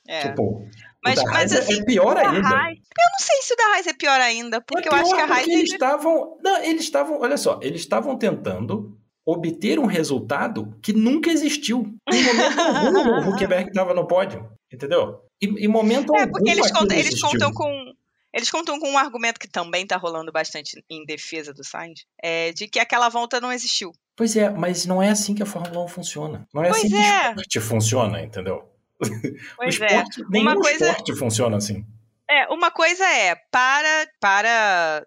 É. 0.08 0.28
Tipo, 0.28 0.68
Mas, 1.06 1.20
o 1.20 1.24
da 1.24 1.32
mas 1.32 1.38
Haas 1.40 1.54
é- 1.54 1.60
assim, 1.60 1.80
é 1.82 1.86
pior 1.86 2.12
o 2.12 2.16
da 2.16 2.22
ainda. 2.32 2.48
Haas- 2.50 2.78
eu 2.80 3.10
não 3.12 3.20
sei 3.20 3.42
se 3.44 3.54
o 3.54 3.56
da 3.56 3.64
Raiz 3.66 3.88
é 3.88 3.94
pior 3.94 4.20
ainda, 4.20 4.60
porque 4.62 4.90
é 4.90 4.92
eu 4.92 4.96
acho 4.96 5.06
pior 5.06 5.16
que 5.16 5.22
a 5.22 5.26
Raiz 5.26 5.44
porque 5.46 5.58
eles 5.60 5.72
estavam, 5.72 6.38
não, 6.44 6.58
eles 6.64 6.82
estavam, 6.82 7.22
olha 7.22 7.38
só, 7.38 7.60
eles 7.62 7.82
estavam 7.82 8.18
tentando 8.18 9.00
obter 9.32 9.80
um 9.80 9.86
resultado 9.86 10.76
que 10.82 10.94
nunca 10.94 11.30
existiu. 11.32 11.94
Em 12.12 12.24
momento 12.24 12.60
algum 12.60 13.28
o 13.28 13.30
Huckenberg 13.30 13.70
estava 13.70 13.94
no 13.94 14.06
pódio, 14.08 14.50
entendeu? 14.72 15.22
Em, 15.42 15.66
em 15.66 15.68
momento 15.68 16.16
É, 16.16 16.22
algum 16.22 16.32
porque 16.34 16.50
eles, 16.52 16.72
contam, 16.72 16.98
eles 16.98 17.20
contam 17.20 17.52
com. 17.54 17.94
Eles 18.34 18.50
contam 18.50 18.80
com 18.80 18.90
um 18.90 18.98
argumento 18.98 19.40
que 19.40 19.48
também 19.50 19.86
tá 19.86 19.98
rolando 19.98 20.32
bastante 20.32 20.82
em 20.90 21.06
defesa 21.06 21.54
do 21.54 21.66
Sainz, 21.66 22.06
é 22.24 22.54
de 22.54 22.66
que 22.68 22.80
aquela 22.80 23.10
volta 23.10 23.42
não 23.42 23.52
existiu. 23.52 23.92
Pois 24.16 24.38
é, 24.38 24.50
mas 24.50 24.86
não 24.86 25.02
é 25.04 25.10
assim 25.10 25.36
que 25.36 25.44
a 25.44 25.46
Fórmula 25.46 25.84
1 25.84 25.88
funciona. 25.90 26.48
Não 26.54 26.64
é 26.64 26.70
Pois 26.70 26.80
assim 26.86 26.90
que 26.90 26.96
é. 26.96 27.28
o 27.28 27.30
esporte 27.32 27.60
funciona, 27.60 28.22
entendeu? 28.22 28.64
Pois 29.58 29.78
o 29.80 29.84
é. 29.84 29.88
esporte, 29.88 30.24
nenhum 30.30 30.46
Uma 30.46 30.56
coisa- 30.56 30.90
esporte 30.92 31.16
funciona 31.18 31.58
assim. 31.58 31.86
É, 32.30 32.48
uma 32.48 32.72
coisa 32.72 33.04
é, 33.04 33.36
para, 33.52 34.08
para, 34.22 35.06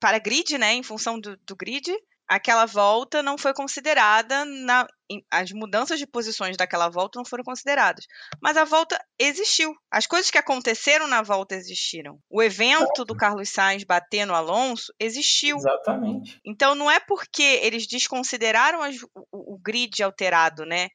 para 0.00 0.18
grid, 0.18 0.58
né, 0.58 0.74
em 0.74 0.82
função 0.82 1.20
do, 1.20 1.36
do 1.46 1.54
grid, 1.54 1.88
aquela 2.28 2.66
volta 2.66 3.22
não 3.22 3.36
foi 3.36 3.52
considerada, 3.54 4.44
na, 4.44 4.86
as 5.30 5.52
mudanças 5.52 5.98
de 5.98 6.06
posições 6.06 6.56
daquela 6.56 6.88
volta 6.88 7.18
não 7.18 7.24
foram 7.24 7.44
consideradas. 7.44 8.06
Mas 8.42 8.56
a 8.56 8.64
volta 8.64 8.98
existiu. 9.18 9.74
As 9.90 10.06
coisas 10.06 10.30
que 10.30 10.38
aconteceram 10.38 11.06
na 11.06 11.22
volta 11.22 11.54
existiram. 11.54 12.18
O 12.30 12.42
evento 12.42 13.04
do 13.04 13.16
Carlos 13.16 13.50
Sainz 13.50 13.84
bater 13.84 14.26
no 14.26 14.34
Alonso 14.34 14.92
existiu. 14.98 15.56
Exatamente. 15.56 16.40
Então 16.44 16.74
não 16.74 16.90
é 16.90 16.98
porque 17.00 17.42
eles 17.42 17.86
desconsideraram 17.86 18.82
as- 18.82 19.02
o, 19.32 19.54
o 19.54 19.58
grid 19.58 20.02
alterado, 20.02 20.64
né, 20.64 20.88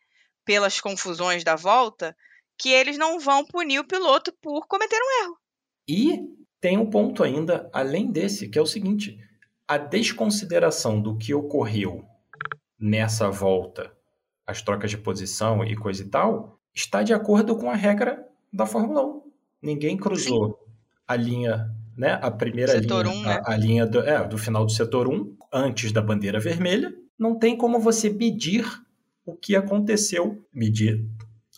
pelas 0.45 0.81
confusões 0.81 1.43
da 1.43 1.55
volta, 1.55 2.15
que 2.57 2.69
eles 2.69 2.97
não 2.97 3.19
vão 3.19 3.45
punir 3.45 3.79
o 3.79 3.87
piloto 3.87 4.33
por 4.41 4.67
cometer 4.67 4.97
um 4.97 5.23
erro. 5.23 5.37
E 5.87 6.19
tem 6.59 6.77
um 6.77 6.89
ponto 6.89 7.23
ainda, 7.23 7.69
além 7.73 8.11
desse, 8.11 8.49
que 8.49 8.57
é 8.59 8.61
o 8.61 8.65
seguinte: 8.65 9.17
a 9.69 9.77
desconsideração 9.77 10.99
do 10.99 11.15
que 11.15 11.31
ocorreu 11.31 12.03
nessa 12.79 13.29
volta, 13.29 13.93
as 14.47 14.63
trocas 14.63 14.89
de 14.89 14.97
posição 14.97 15.63
e 15.63 15.75
coisa 15.75 16.01
e 16.01 16.07
tal, 16.07 16.59
está 16.73 17.03
de 17.03 17.13
acordo 17.13 17.55
com 17.55 17.69
a 17.69 17.75
regra 17.75 18.27
da 18.51 18.65
Fórmula 18.65 19.05
1. 19.05 19.21
Ninguém 19.61 19.95
cruzou 19.95 20.57
a 21.07 21.15
linha, 21.15 21.69
né, 21.95 22.17
a 22.19 22.31
primeira 22.31 22.71
Setor 22.71 23.05
linha, 23.05 23.15
um, 23.15 23.21
né? 23.21 23.43
a, 23.45 23.53
a 23.53 23.57
linha 23.57 23.85
do, 23.85 23.99
é, 23.99 24.27
do 24.27 24.39
final 24.39 24.65
do 24.65 24.71
setor 24.71 25.07
1, 25.07 25.37
antes 25.53 25.91
da 25.91 26.01
bandeira 26.01 26.39
vermelha. 26.39 26.91
Não 27.17 27.37
tem 27.37 27.55
como 27.55 27.79
você 27.79 28.09
medir 28.09 28.65
o 29.23 29.35
que 29.35 29.55
aconteceu. 29.55 30.43
Medir, 30.51 31.07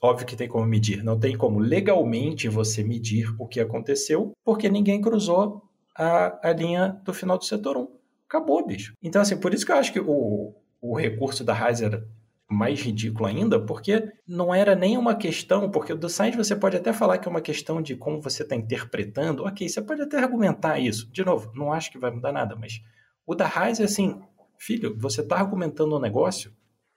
Óbvio 0.04 0.26
que 0.26 0.36
tem 0.36 0.50
como 0.50 0.66
medir, 0.66 1.02
não 1.02 1.18
tem 1.18 1.38
como 1.38 1.60
legalmente 1.60 2.50
você 2.50 2.84
medir 2.84 3.34
o 3.40 3.48
que 3.48 3.60
aconteceu, 3.60 4.34
porque 4.44 4.68
ninguém 4.68 5.00
cruzou 5.00 5.62
a, 5.96 6.50
a 6.50 6.52
linha 6.52 7.00
do 7.06 7.14
final 7.14 7.38
do 7.38 7.46
setor 7.46 7.78
1. 7.78 8.01
Acabou, 8.32 8.66
bicho. 8.66 8.94
Então, 9.04 9.22
assim, 9.22 9.38
por 9.38 9.54
isso 9.54 9.66
que 9.66 9.74
eu 9.74 9.76
acho 9.76 9.92
que 9.92 10.00
o, 10.00 10.56
o 10.80 10.96
recurso 10.96 11.44
da 11.44 11.54
Haas 11.54 11.82
era 11.82 12.08
mais 12.50 12.80
ridículo 12.80 13.26
ainda, 13.26 13.60
porque 13.60 14.10
não 14.26 14.56
era 14.56 14.74
nem 14.74 14.98
uma 14.98 15.16
questão, 15.16 15.70
porque 15.70 15.94
do 15.94 16.08
Sainz 16.08 16.38
você 16.38 16.56
pode 16.56 16.78
até 16.78 16.94
falar 16.94 17.18
que 17.18 17.28
é 17.28 17.32
uma 17.32 17.42
questão 17.42 17.82
de 17.82 17.94
como 17.94 18.22
você 18.22 18.44
está 18.44 18.56
interpretando, 18.56 19.44
ok, 19.44 19.68
você 19.68 19.82
pode 19.82 20.02
até 20.02 20.18
argumentar 20.18 20.80
isso. 20.80 21.12
De 21.12 21.26
novo, 21.26 21.52
não 21.54 21.74
acho 21.74 21.92
que 21.92 22.00
vai 22.00 22.10
mudar 22.10 22.32
nada, 22.32 22.56
mas 22.56 22.82
o 23.26 23.36
da 23.36 23.46
Haas 23.46 23.82
é 23.82 23.84
assim, 23.84 24.22
filho, 24.58 24.98
você 24.98 25.20
está 25.20 25.36
argumentando 25.36 25.98
um 25.98 26.00
negócio 26.00 26.56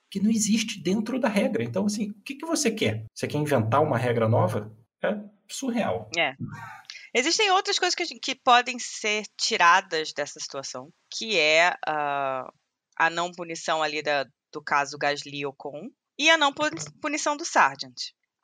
que 0.09 0.21
não 0.21 0.31
existe 0.31 0.81
dentro 0.81 1.19
da 1.19 1.29
regra. 1.29 1.65
Então, 1.65 1.87
assim, 1.87 2.11
o 2.11 2.23
que, 2.23 2.37
que 2.37 2.47
você 2.47 2.71
quer? 2.71 3.07
Você 3.13 3.27
quer 3.27 3.39
inventar 3.39 3.83
uma 3.83 3.99
regra 3.99 4.29
nova? 4.29 4.73
É 5.03 5.19
surreal. 5.49 6.09
É. 6.17 6.35
Existem 7.15 7.51
outras 7.53 7.79
coisas 7.79 7.95
que, 7.95 8.19
que 8.19 8.35
podem 8.35 8.79
ser 8.79 9.23
tiradas 9.39 10.13
dessa 10.13 10.41
situação, 10.41 10.91
que 11.17 11.39
é 11.39 11.73
a, 11.87 12.51
a 12.99 13.09
não 13.11 13.31
punição 13.31 13.83
ali 13.83 14.03
da, 14.03 14.27
do 14.53 14.61
caso 14.63 14.99
Gasly 14.99 15.47
Ocon 15.47 15.89
e 16.19 16.29
a 16.29 16.37
não 16.37 16.53
puni- 16.53 16.71
punição 17.01 17.37
do 17.37 17.45
Sargent. 17.45 17.95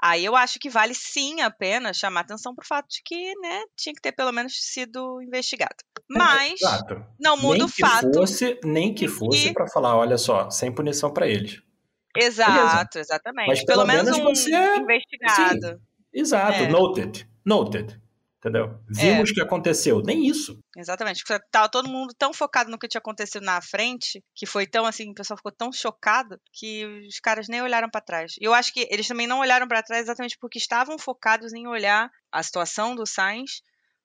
Aí 0.02 0.24
eu 0.24 0.34
acho 0.34 0.58
que 0.58 0.70
vale 0.70 0.94
sim 0.94 1.42
a 1.42 1.50
pena 1.50 1.92
chamar 1.92 2.20
atenção 2.20 2.54
para 2.54 2.62
o 2.62 2.66
fato 2.66 2.86
de 2.88 3.02
que 3.04 3.34
né, 3.40 3.62
tinha 3.76 3.94
que 3.94 4.00
ter 4.00 4.12
pelo 4.12 4.32
menos 4.32 4.54
sido 4.58 5.20
investigado. 5.20 5.74
Mas 6.08 6.60
Exato. 6.62 7.04
não 7.20 7.36
muda 7.36 7.58
nem 7.58 7.64
o 7.66 7.68
fato. 7.68 8.14
fosse, 8.14 8.58
nem 8.64 8.94
que 8.94 9.06
fosse 9.08 9.48
que- 9.48 9.52
para 9.52 9.68
falar, 9.68 9.96
olha 9.96 10.16
só, 10.16 10.48
sem 10.48 10.72
punição 10.72 11.12
para 11.12 11.28
eles. 11.28 11.60
Exato, 12.16 12.98
exatamente. 12.98 13.48
Mas 13.48 13.64
pelo 13.64 13.84
menos, 13.84 14.04
menos 14.16 14.18
um 14.18 14.24
você- 14.24 14.76
investigado. 14.76 15.80
Exato, 16.12 16.62
É. 16.62 16.68
noted, 16.68 17.28
noted. 17.44 18.00
Entendeu? 18.40 18.80
Vimos 18.88 19.30
o 19.30 19.34
que 19.34 19.42
aconteceu. 19.42 20.00
Nem 20.02 20.26
isso. 20.26 20.58
Exatamente. 20.74 21.22
Tava 21.50 21.68
todo 21.68 21.90
mundo 21.90 22.14
tão 22.18 22.32
focado 22.32 22.70
no 22.70 22.78
que 22.78 22.88
tinha 22.88 22.98
acontecido 22.98 23.44
na 23.44 23.60
frente, 23.60 24.24
que 24.34 24.46
foi 24.46 24.66
tão 24.66 24.86
assim, 24.86 25.10
o 25.10 25.14
pessoal 25.14 25.36
ficou 25.36 25.52
tão 25.52 25.70
chocado 25.70 26.40
que 26.50 26.86
os 27.06 27.20
caras 27.20 27.48
nem 27.48 27.60
olharam 27.60 27.90
pra 27.90 28.00
trás. 28.00 28.32
E 28.40 28.44
eu 28.44 28.54
acho 28.54 28.72
que 28.72 28.88
eles 28.90 29.06
também 29.06 29.26
não 29.26 29.40
olharam 29.40 29.68
pra 29.68 29.82
trás 29.82 30.04
exatamente 30.04 30.38
porque 30.40 30.58
estavam 30.58 30.98
focados 30.98 31.52
em 31.52 31.66
olhar 31.66 32.10
a 32.32 32.42
situação 32.42 32.94
do 32.94 33.06
Sainz 33.06 33.60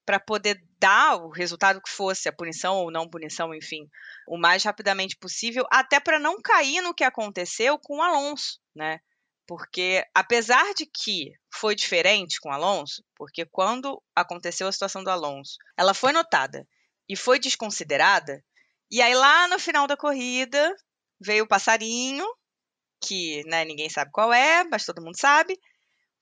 para 0.05 0.19
poder 0.19 0.61
dar 0.79 1.15
o 1.15 1.29
resultado 1.29 1.81
que 1.81 1.89
fosse, 1.89 2.27
a 2.27 2.33
punição 2.33 2.75
ou 2.75 2.91
não 2.91 3.09
punição, 3.09 3.55
enfim, 3.55 3.87
o 4.27 4.37
mais 4.37 4.63
rapidamente 4.65 5.15
possível, 5.15 5.65
até 5.71 5.97
para 5.99 6.19
não 6.19 6.41
cair 6.41 6.81
no 6.81 6.93
que 6.93 7.05
aconteceu 7.05 7.79
com 7.79 7.97
o 7.97 8.01
Alonso, 8.01 8.59
né? 8.75 8.99
Porque 9.47 10.03
apesar 10.13 10.73
de 10.73 10.85
que 10.85 11.31
foi 11.53 11.75
diferente 11.75 12.39
com 12.39 12.51
Alonso, 12.51 13.03
porque 13.15 13.45
quando 13.45 14.01
aconteceu 14.15 14.67
a 14.67 14.71
situação 14.71 15.03
do 15.03 15.09
Alonso, 15.09 15.57
ela 15.77 15.93
foi 15.93 16.11
notada 16.11 16.67
e 17.07 17.15
foi 17.15 17.39
desconsiderada, 17.39 18.43
e 18.89 19.01
aí 19.01 19.13
lá 19.13 19.47
no 19.47 19.59
final 19.59 19.87
da 19.87 19.97
corrida 19.97 20.75
veio 21.19 21.43
o 21.43 21.47
passarinho, 21.47 22.25
que 23.01 23.43
né, 23.45 23.63
ninguém 23.65 23.89
sabe 23.89 24.11
qual 24.11 24.33
é, 24.33 24.63
mas 24.63 24.85
todo 24.85 25.01
mundo 25.01 25.19
sabe, 25.19 25.59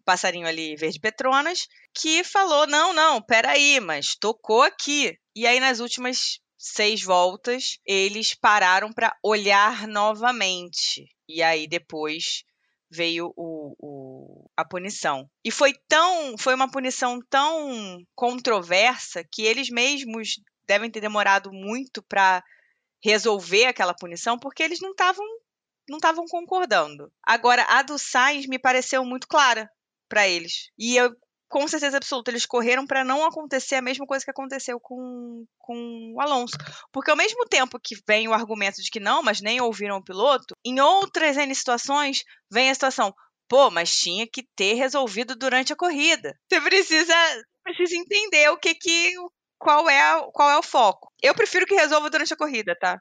passarinho 0.03 0.47
ali 0.47 0.75
verde 0.75 0.99
Petronas, 0.99 1.67
que 1.93 2.23
falou: 2.23 2.67
não, 2.67 2.93
não, 2.93 3.21
peraí, 3.21 3.79
mas 3.79 4.15
tocou 4.15 4.61
aqui. 4.61 5.17
E 5.35 5.47
aí, 5.47 5.59
nas 5.59 5.79
últimas 5.79 6.39
seis 6.57 7.01
voltas, 7.03 7.79
eles 7.85 8.33
pararam 8.33 8.91
para 8.91 9.15
olhar 9.23 9.87
novamente. 9.87 11.05
E 11.27 11.41
aí, 11.41 11.67
depois 11.67 12.43
veio 12.93 13.33
o, 13.35 13.75
o, 13.79 14.49
a 14.55 14.63
punição. 14.63 15.29
E 15.43 15.49
foi 15.49 15.73
tão, 15.87 16.37
foi 16.37 16.53
uma 16.53 16.69
punição 16.69 17.19
tão 17.29 18.05
controversa 18.15 19.23
que 19.31 19.41
eles 19.41 19.69
mesmos 19.69 20.39
devem 20.67 20.89
ter 20.89 21.01
demorado 21.01 21.51
muito 21.51 22.01
para 22.03 22.43
resolver 23.03 23.65
aquela 23.65 23.93
punição, 23.93 24.37
porque 24.37 24.63
eles 24.63 24.79
não 24.79 24.91
estavam 24.91 25.25
não 25.89 25.97
estavam 25.97 26.25
concordando. 26.25 27.11
Agora, 27.21 27.65
a 27.67 27.81
do 27.81 27.99
Sainz 27.99 28.47
me 28.47 28.57
pareceu 28.57 29.03
muito 29.03 29.27
clara 29.27 29.69
para 30.07 30.25
eles. 30.27 30.71
E 30.77 30.95
eu, 30.95 31.13
com 31.53 31.67
certeza 31.67 31.97
absoluta, 31.97 32.31
eles 32.31 32.47
correram 32.47 32.87
para 32.87 33.03
não 33.03 33.23
acontecer 33.23 33.75
a 33.75 33.81
mesma 33.81 34.07
coisa 34.07 34.25
que 34.25 34.31
aconteceu 34.31 34.79
com, 34.79 35.45
com 35.59 36.11
o 36.15 36.19
Alonso. 36.19 36.57
Porque 36.91 37.11
ao 37.11 37.15
mesmo 37.15 37.45
tempo 37.45 37.79
que 37.79 37.95
vem 38.07 38.27
o 38.27 38.33
argumento 38.33 38.81
de 38.81 38.89
que 38.89 38.99
não, 38.99 39.21
mas 39.21 39.39
nem 39.39 39.61
ouviram 39.61 39.97
o 39.97 40.03
piloto, 40.03 40.55
em 40.65 40.79
outras 40.79 41.37
N 41.37 41.53
situações 41.53 42.23
vem 42.51 42.71
a 42.71 42.73
situação, 42.73 43.13
pô, 43.47 43.69
mas 43.69 43.91
tinha 43.91 44.25
que 44.25 44.41
ter 44.55 44.73
resolvido 44.73 45.35
durante 45.35 45.71
a 45.71 45.75
corrida. 45.75 46.35
Você 46.51 46.59
precisa, 46.59 47.13
precisa 47.63 47.97
entender 47.97 48.49
o 48.49 48.57
que 48.57 48.73
que 48.73 49.13
qual 49.59 49.87
é, 49.87 50.27
qual 50.33 50.49
é 50.49 50.57
o 50.57 50.63
foco. 50.63 51.13
Eu 51.21 51.35
prefiro 51.35 51.67
que 51.67 51.75
resolva 51.75 52.09
durante 52.09 52.33
a 52.33 52.37
corrida, 52.37 52.75
tá? 52.79 52.99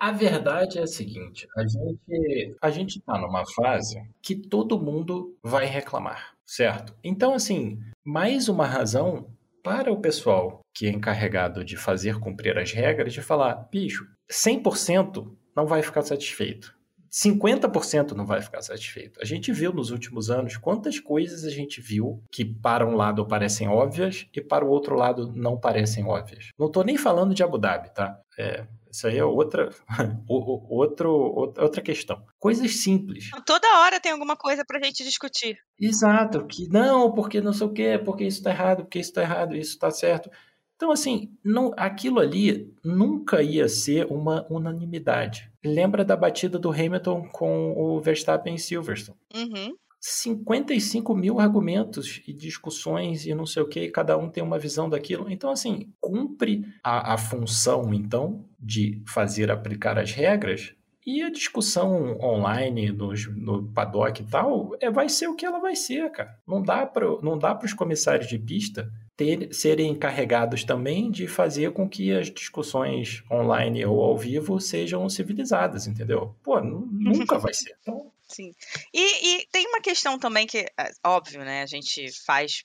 A, 0.00 0.12
verdade 0.12 0.78
é 0.78 0.82
a 0.82 0.86
seguinte: 0.86 1.48
a 1.56 1.62
gente 1.66 2.56
a 2.62 2.70
gente 2.70 2.98
está 2.98 3.18
numa 3.18 3.44
fase 3.54 4.00
que 4.22 4.36
todo 4.36 4.80
mundo 4.80 5.36
vai 5.42 5.66
reclamar, 5.66 6.33
certo? 6.46 6.94
Então, 7.02 7.34
assim, 7.34 7.78
mais 8.04 8.48
uma 8.48 8.66
razão 8.66 9.30
para 9.62 9.90
o 9.90 10.00
pessoal 10.00 10.60
que 10.74 10.86
é 10.86 10.90
encarregado 10.90 11.64
de 11.64 11.76
fazer 11.76 12.18
cumprir 12.18 12.58
as 12.58 12.72
regras 12.72 13.12
de 13.12 13.22
falar, 13.22 13.54
bicho, 13.70 14.04
100% 14.30 15.26
não 15.56 15.66
vai 15.66 15.82
ficar 15.82 16.02
satisfeito. 16.02 16.74
50% 17.10 18.10
não 18.10 18.26
vai 18.26 18.42
ficar 18.42 18.60
satisfeito. 18.60 19.20
A 19.22 19.24
gente 19.24 19.52
viu 19.52 19.72
nos 19.72 19.90
últimos 19.90 20.30
anos 20.30 20.56
quantas 20.56 20.98
coisas 20.98 21.44
a 21.44 21.50
gente 21.50 21.80
viu 21.80 22.20
que 22.30 22.44
para 22.44 22.84
um 22.84 22.96
lado 22.96 23.24
parecem 23.24 23.68
óbvias 23.68 24.26
e 24.34 24.40
para 24.40 24.64
o 24.64 24.68
outro 24.68 24.96
lado 24.96 25.32
não 25.32 25.56
parecem 25.56 26.04
óbvias. 26.04 26.48
Não 26.58 26.66
estou 26.66 26.82
nem 26.82 26.98
falando 26.98 27.32
de 27.32 27.44
Abu 27.44 27.56
Dhabi, 27.56 27.94
tá? 27.94 28.20
É, 28.36 28.66
isso 28.94 29.08
aí 29.08 29.18
é 29.18 29.24
outra, 29.24 29.70
outro, 30.28 31.10
outra 31.10 31.82
questão. 31.82 32.24
Coisas 32.38 32.76
simples. 32.76 33.30
Toda 33.44 33.80
hora 33.80 33.98
tem 33.98 34.12
alguma 34.12 34.36
coisa 34.36 34.64
pra 34.64 34.80
gente 34.80 35.02
discutir. 35.02 35.58
Exato, 35.80 36.46
que 36.46 36.68
não, 36.68 37.12
porque 37.12 37.40
não 37.40 37.52
sei 37.52 37.66
o 37.66 37.72
quê, 37.72 38.00
porque 38.02 38.24
isso 38.24 38.42
tá 38.42 38.50
errado, 38.50 38.84
porque 38.84 39.00
isso 39.00 39.12
tá 39.12 39.22
errado, 39.22 39.56
isso 39.56 39.76
tá 39.76 39.90
certo. 39.90 40.30
Então, 40.76 40.92
assim, 40.92 41.32
não, 41.44 41.72
aquilo 41.76 42.20
ali 42.20 42.72
nunca 42.84 43.42
ia 43.42 43.68
ser 43.68 44.06
uma 44.06 44.46
unanimidade. 44.48 45.50
Lembra 45.64 46.04
da 46.04 46.16
batida 46.16 46.56
do 46.56 46.70
Hamilton 46.70 47.28
com 47.32 47.72
o 47.76 48.00
Verstappen 48.00 48.54
em 48.54 48.58
Silverstone? 48.58 49.18
Uhum. 49.34 49.74
55 50.06 51.14
mil 51.14 51.40
argumentos 51.40 52.20
e 52.28 52.32
discussões 52.34 53.24
e 53.24 53.34
não 53.34 53.46
sei 53.46 53.62
o 53.62 53.66
que, 53.66 53.88
cada 53.88 54.18
um 54.18 54.28
tem 54.28 54.44
uma 54.44 54.58
visão 54.58 54.86
daquilo. 54.86 55.30
Então, 55.30 55.50
assim, 55.50 55.90
cumpre 55.98 56.62
a, 56.82 57.14
a 57.14 57.16
função, 57.16 57.94
então, 57.94 58.44
de 58.60 59.02
fazer 59.08 59.50
aplicar 59.50 59.98
as 59.98 60.12
regras 60.12 60.74
e 61.06 61.22
a 61.22 61.30
discussão 61.30 62.18
online 62.20 62.92
no, 62.92 63.14
no 63.34 63.72
paddock 63.72 64.20
e 64.20 64.26
tal 64.26 64.76
é, 64.78 64.90
vai 64.90 65.08
ser 65.08 65.26
o 65.28 65.34
que 65.34 65.46
ela 65.46 65.58
vai 65.58 65.74
ser, 65.74 66.10
cara. 66.10 66.38
Não 66.46 66.62
dá 66.62 66.84
para 66.84 67.64
os 67.64 67.72
comissários 67.72 68.28
de 68.28 68.38
pista 68.38 68.92
ter, 69.16 69.52
serem 69.52 69.90
encarregados 69.90 70.64
também 70.64 71.10
de 71.10 71.26
fazer 71.26 71.72
com 71.72 71.88
que 71.88 72.12
as 72.12 72.30
discussões 72.30 73.22
online 73.30 73.84
ou 73.84 74.02
ao 74.02 74.16
vivo 74.18 74.60
sejam 74.60 75.08
civilizadas, 75.08 75.86
entendeu? 75.86 76.34
Pô, 76.42 76.60
nunca 76.60 77.38
vai 77.38 77.54
ser. 77.54 77.76
Então... 77.80 78.12
Sim. 78.28 78.52
E, 78.92 79.42
e 79.42 79.46
tem 79.52 79.66
uma 79.68 79.80
questão 79.80 80.18
também 80.18 80.46
que, 80.46 80.58
é, 80.58 80.90
óbvio, 81.04 81.44
né? 81.44 81.62
A 81.62 81.66
gente 81.66 82.10
faz 82.24 82.64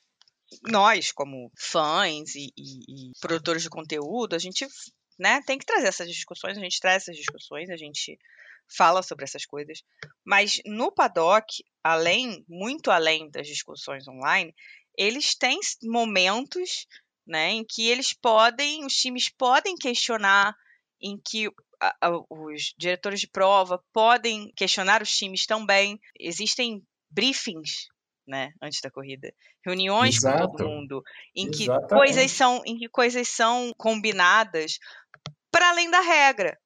nós, 0.63 1.11
como 1.11 1.51
fãs 1.57 2.33
e, 2.35 2.51
e, 2.57 3.09
e, 3.09 3.11
produtores 3.19 3.61
de 3.61 3.69
conteúdo, 3.69 4.35
a 4.35 4.39
gente 4.39 4.65
né, 5.17 5.41
tem 5.45 5.57
que 5.57 5.65
trazer 5.65 5.87
essas 5.87 6.07
discussões, 6.07 6.57
a 6.57 6.61
gente 6.61 6.79
traz 6.79 7.03
essas 7.03 7.15
discussões, 7.15 7.69
a 7.69 7.77
gente 7.77 8.17
fala 8.67 9.01
sobre 9.01 9.25
essas 9.25 9.45
coisas. 9.45 9.83
Mas 10.23 10.61
no 10.65 10.91
paddock, 10.91 11.63
além, 11.83 12.43
muito 12.47 12.91
além 12.91 13.29
das 13.29 13.47
discussões 13.47 14.07
online, 14.07 14.53
eles 14.99 15.33
têm 15.33 15.57
momentos 15.81 16.85
né, 17.25 17.51
em 17.51 17.63
que 17.63 17.87
eles 17.87 18.11
podem, 18.11 18.85
os 18.85 18.93
times 18.93 19.29
podem 19.29 19.77
questionar, 19.77 20.53
em 21.01 21.17
que 21.17 21.47
a, 21.79 21.95
a, 22.01 22.09
os 22.29 22.73
diretores 22.77 23.21
de 23.21 23.27
prova 23.27 23.81
podem 23.93 24.51
questionar 24.57 25.01
os 25.01 25.15
times 25.15 25.45
também. 25.45 25.97
Existem 26.19 26.83
briefings 27.09 27.87
né, 28.27 28.51
antes 28.61 28.81
da 28.81 28.91
corrida, 28.91 29.33
reuniões 29.65 30.17
Exato. 30.17 30.49
com 30.49 30.57
todo 30.57 30.67
mundo, 30.67 31.03
em 31.33 31.49
que 31.49 31.67
coisas 31.87 32.29
são, 32.31 32.61
em 32.65 32.77
que 32.77 32.89
coisas 32.89 33.27
são 33.29 33.71
combinadas 33.77 34.79
para 35.49 35.69
além 35.69 35.89
da 35.89 36.01
regra. 36.01 36.59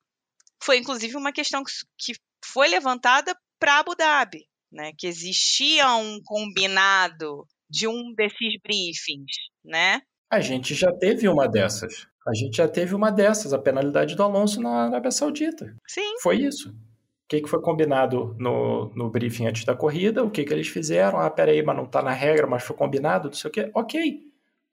Foi 0.62 0.78
inclusive 0.78 1.16
uma 1.16 1.32
questão 1.32 1.64
que, 1.64 1.72
que 2.00 2.20
foi 2.44 2.68
levantada 2.68 3.38
para 3.60 3.78
Abu 3.78 3.96
Dhabi, 3.96 4.50
né, 4.72 4.92
que 4.98 5.06
existia 5.06 5.94
um 5.96 6.20
combinado 6.24 7.48
de 7.74 7.88
um 7.88 8.14
desses 8.14 8.60
briefings, 8.62 9.36
né? 9.66 10.00
A 10.32 10.40
gente 10.40 10.76
já 10.76 10.92
teve 10.92 11.28
uma 11.28 11.48
dessas. 11.48 12.08
A 12.28 12.34
gente 12.36 12.58
já 12.58 12.68
teve 12.68 12.94
uma 12.94 13.12
dessas, 13.12 13.52
a 13.52 13.58
penalidade 13.58 14.16
do 14.16 14.22
Alonso 14.22 14.62
na 14.62 14.86
Arábia 14.86 15.10
Saudita. 15.10 15.76
Sim. 15.88 16.20
Foi 16.22 16.38
isso. 16.38 16.70
O 16.70 17.28
que, 17.28 17.42
que 17.42 17.50
foi 17.50 17.60
combinado 17.62 18.36
no, 18.38 18.94
no 18.94 19.10
briefing 19.10 19.48
antes 19.48 19.66
da 19.66 19.76
corrida? 19.76 20.24
O 20.24 20.30
que, 20.30 20.44
que 20.44 20.54
eles 20.54 20.68
fizeram? 20.68 21.20
Ah, 21.20 21.32
peraí, 21.32 21.64
mas 21.64 21.76
não 21.76 21.86
está 21.86 22.04
na 22.04 22.12
regra, 22.12 22.46
mas 22.46 22.62
foi 22.62 22.76
combinado, 22.76 23.30
não 23.30 23.34
sei 23.34 23.50
o 23.50 23.52
quê. 23.52 23.72
Ok, 23.74 24.22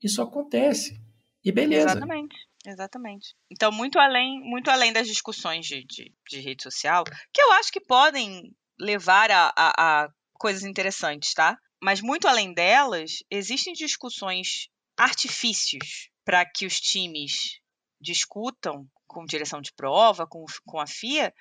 isso 0.02 0.20
acontece. 0.20 1.00
E 1.42 1.50
beleza. 1.50 1.92
Exatamente. 1.92 2.36
Exatamente. 2.66 3.34
Então, 3.50 3.72
muito 3.72 3.98
além, 3.98 4.40
muito 4.42 4.70
além 4.70 4.92
das 4.92 5.08
discussões 5.08 5.64
de, 5.64 5.86
de, 5.86 6.12
de 6.28 6.40
rede 6.40 6.62
social, 6.62 7.04
que 7.32 7.40
eu 7.40 7.50
acho 7.52 7.72
que 7.72 7.80
podem 7.80 8.54
levar 8.78 9.30
a, 9.30 9.50
a, 9.56 10.02
a 10.02 10.08
coisas 10.34 10.64
interessantes, 10.64 11.32
tá? 11.32 11.56
Mas 11.82 12.00
muito 12.00 12.28
além 12.28 12.52
delas, 12.52 13.22
existem 13.30 13.72
discussões, 13.72 14.68
artifícios 14.96 16.10
para 16.24 16.44
que 16.44 16.66
os 16.66 16.78
times 16.78 17.60
discutam 18.00 18.86
com 19.06 19.24
direção 19.24 19.60
de 19.60 19.72
prova, 19.72 20.26
com, 20.26 20.44
com 20.66 20.78
a 20.78 20.86
FIA, 20.86 21.32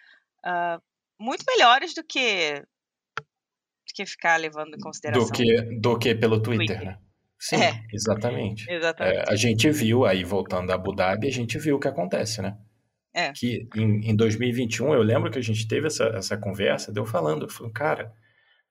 uh, 0.45 0.81
muito 1.19 1.43
melhores 1.47 1.93
do 1.93 2.03
que, 2.03 2.61
do 3.15 3.93
que 3.93 4.05
ficar 4.05 4.37
levando 4.37 4.75
em 4.75 4.79
consideração. 4.79 5.25
Do 5.25 5.31
que, 5.31 5.61
do 5.79 5.99
que 5.99 6.15
pelo 6.15 6.41
Twitter, 6.41 6.77
Twitter. 6.77 6.85
né? 6.85 6.99
Sim, 7.37 7.57
é. 7.57 7.85
exatamente. 7.93 8.65
exatamente. 8.71 9.17
É, 9.17 9.25
a 9.27 9.35
gente 9.35 9.69
viu, 9.69 10.05
aí 10.05 10.23
voltando 10.23 10.71
a 10.71 10.75
Abu 10.75 10.93
Dhabi, 10.93 11.27
a 11.27 11.31
gente 11.31 11.57
viu 11.57 11.77
o 11.77 11.79
que 11.79 11.87
acontece, 11.87 12.41
né? 12.41 12.57
É. 13.13 13.31
Que 13.33 13.67
em, 13.75 14.09
em 14.09 14.15
2021, 14.15 14.93
eu 14.93 15.01
lembro 15.01 15.31
que 15.31 15.39
a 15.39 15.43
gente 15.43 15.67
teve 15.67 15.87
essa, 15.87 16.05
essa 16.15 16.37
conversa, 16.37 16.91
deu 16.91 17.05
falando, 17.05 17.45
eu 17.45 17.49
falei, 17.49 17.71
cara, 17.71 18.13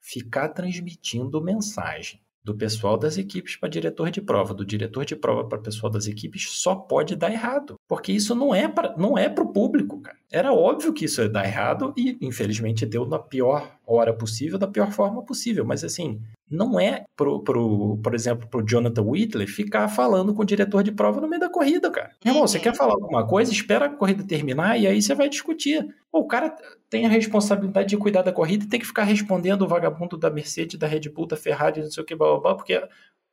ficar 0.01 0.49
transmitindo 0.49 1.43
mensagem 1.43 2.21
do 2.49 2.57
pessoal 2.57 2.97
das 2.97 3.19
equipes 3.19 3.57
para 3.57 3.69
diretor 3.69 4.11
de 4.11 4.23
prova, 4.23 4.55
do 4.55 4.65
diretor 4.65 5.05
de 5.05 5.15
prova 5.15 5.47
para 5.47 5.59
pessoal 5.59 5.93
das 5.93 6.07
equipes, 6.07 6.49
só 6.49 6.75
pode 6.75 7.15
dar 7.15 7.31
errado. 7.31 7.75
Porque 7.87 8.11
isso 8.11 8.35
não 8.35 8.55
é 8.55 8.67
para 8.67 8.97
não 8.97 9.19
é 9.19 9.27
o 9.27 9.53
público, 9.53 10.01
cara. 10.01 10.17
Era 10.33 10.53
óbvio 10.53 10.95
que 10.95 11.05
isso 11.05 11.21
ia 11.21 11.29
dar 11.29 11.45
errado 11.45 11.93
e, 11.95 12.17
infelizmente, 12.23 12.87
deu 12.87 13.07
na 13.07 13.19
pior 13.19 13.79
hora 13.87 14.15
possível, 14.15 14.59
da 14.59 14.67
pior 14.67 14.91
forma 14.93 15.23
possível. 15.23 15.65
Mas, 15.65 15.85
assim, 15.85 16.23
não 16.51 16.79
é, 16.81 17.05
pro, 17.17 17.43
pro, 17.43 17.99
por 18.03 18.15
exemplo, 18.15 18.49
pro 18.49 18.65
Jonathan 18.67 19.03
Whitley 19.03 19.47
ficar 19.47 19.89
falando 19.89 20.35
com 20.35 20.43
o 20.43 20.47
diretor 20.47 20.83
de 20.83 20.93
prova 20.93 21.21
no 21.21 21.29
meio 21.29 21.41
da 21.41 21.51
corrida, 21.51 21.91
cara. 21.91 22.11
Irmão, 22.25 22.47
você 22.47 22.59
quer 22.59 22.75
falar 22.75 22.95
alguma 22.95 23.27
coisa, 23.27 23.53
espera 23.53 23.87
a 23.87 23.89
corrida 23.89 24.25
terminar 24.25 24.79
e 24.79 24.87
aí 24.87 25.01
você 25.01 25.15
vai 25.15 25.29
discutir. 25.29 25.87
Pô, 26.11 26.21
o 26.21 26.27
cara 26.27 26.55
tem 26.89 27.07
a 27.07 27.09
responsabilidade 27.09 27.89
de 27.89 27.97
cuidar 27.97 28.23
da 28.23 28.33
corrida 28.33 28.65
e 28.65 28.69
tem 28.69 28.81
que 28.81 28.87
ficar 28.87 29.05
respondendo 29.05 29.63
o 29.63 29.69
vagabundo 29.69 30.17
da 30.17 30.31
Mercedes, 30.31 30.79
da 30.79 30.87
Red 30.87 31.11
Bull, 31.11 31.27
da 31.27 31.37
Ferrari, 31.37 31.83
não 31.83 31.91
sei 31.91 32.03
o 32.03 32.07
que, 32.07 32.17
blá, 32.17 32.29
blá, 32.29 32.41
blá 32.41 32.55
porque 32.55 32.83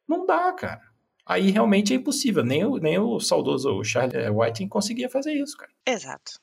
não 0.08 0.26
dá, 0.26 0.52
cara. 0.54 0.82
Aí 1.26 1.50
realmente 1.50 1.92
é 1.92 1.96
impossível. 1.96 2.44
Nem 2.44 2.64
o, 2.64 2.78
nem 2.78 3.00
o 3.00 3.20
saudoso 3.20 3.84
Charlie 3.84 4.30
Whiting 4.30 4.68
conseguia 4.68 5.10
fazer 5.10 5.34
isso, 5.34 5.58
cara. 5.58 5.72
Exato. 5.88 6.34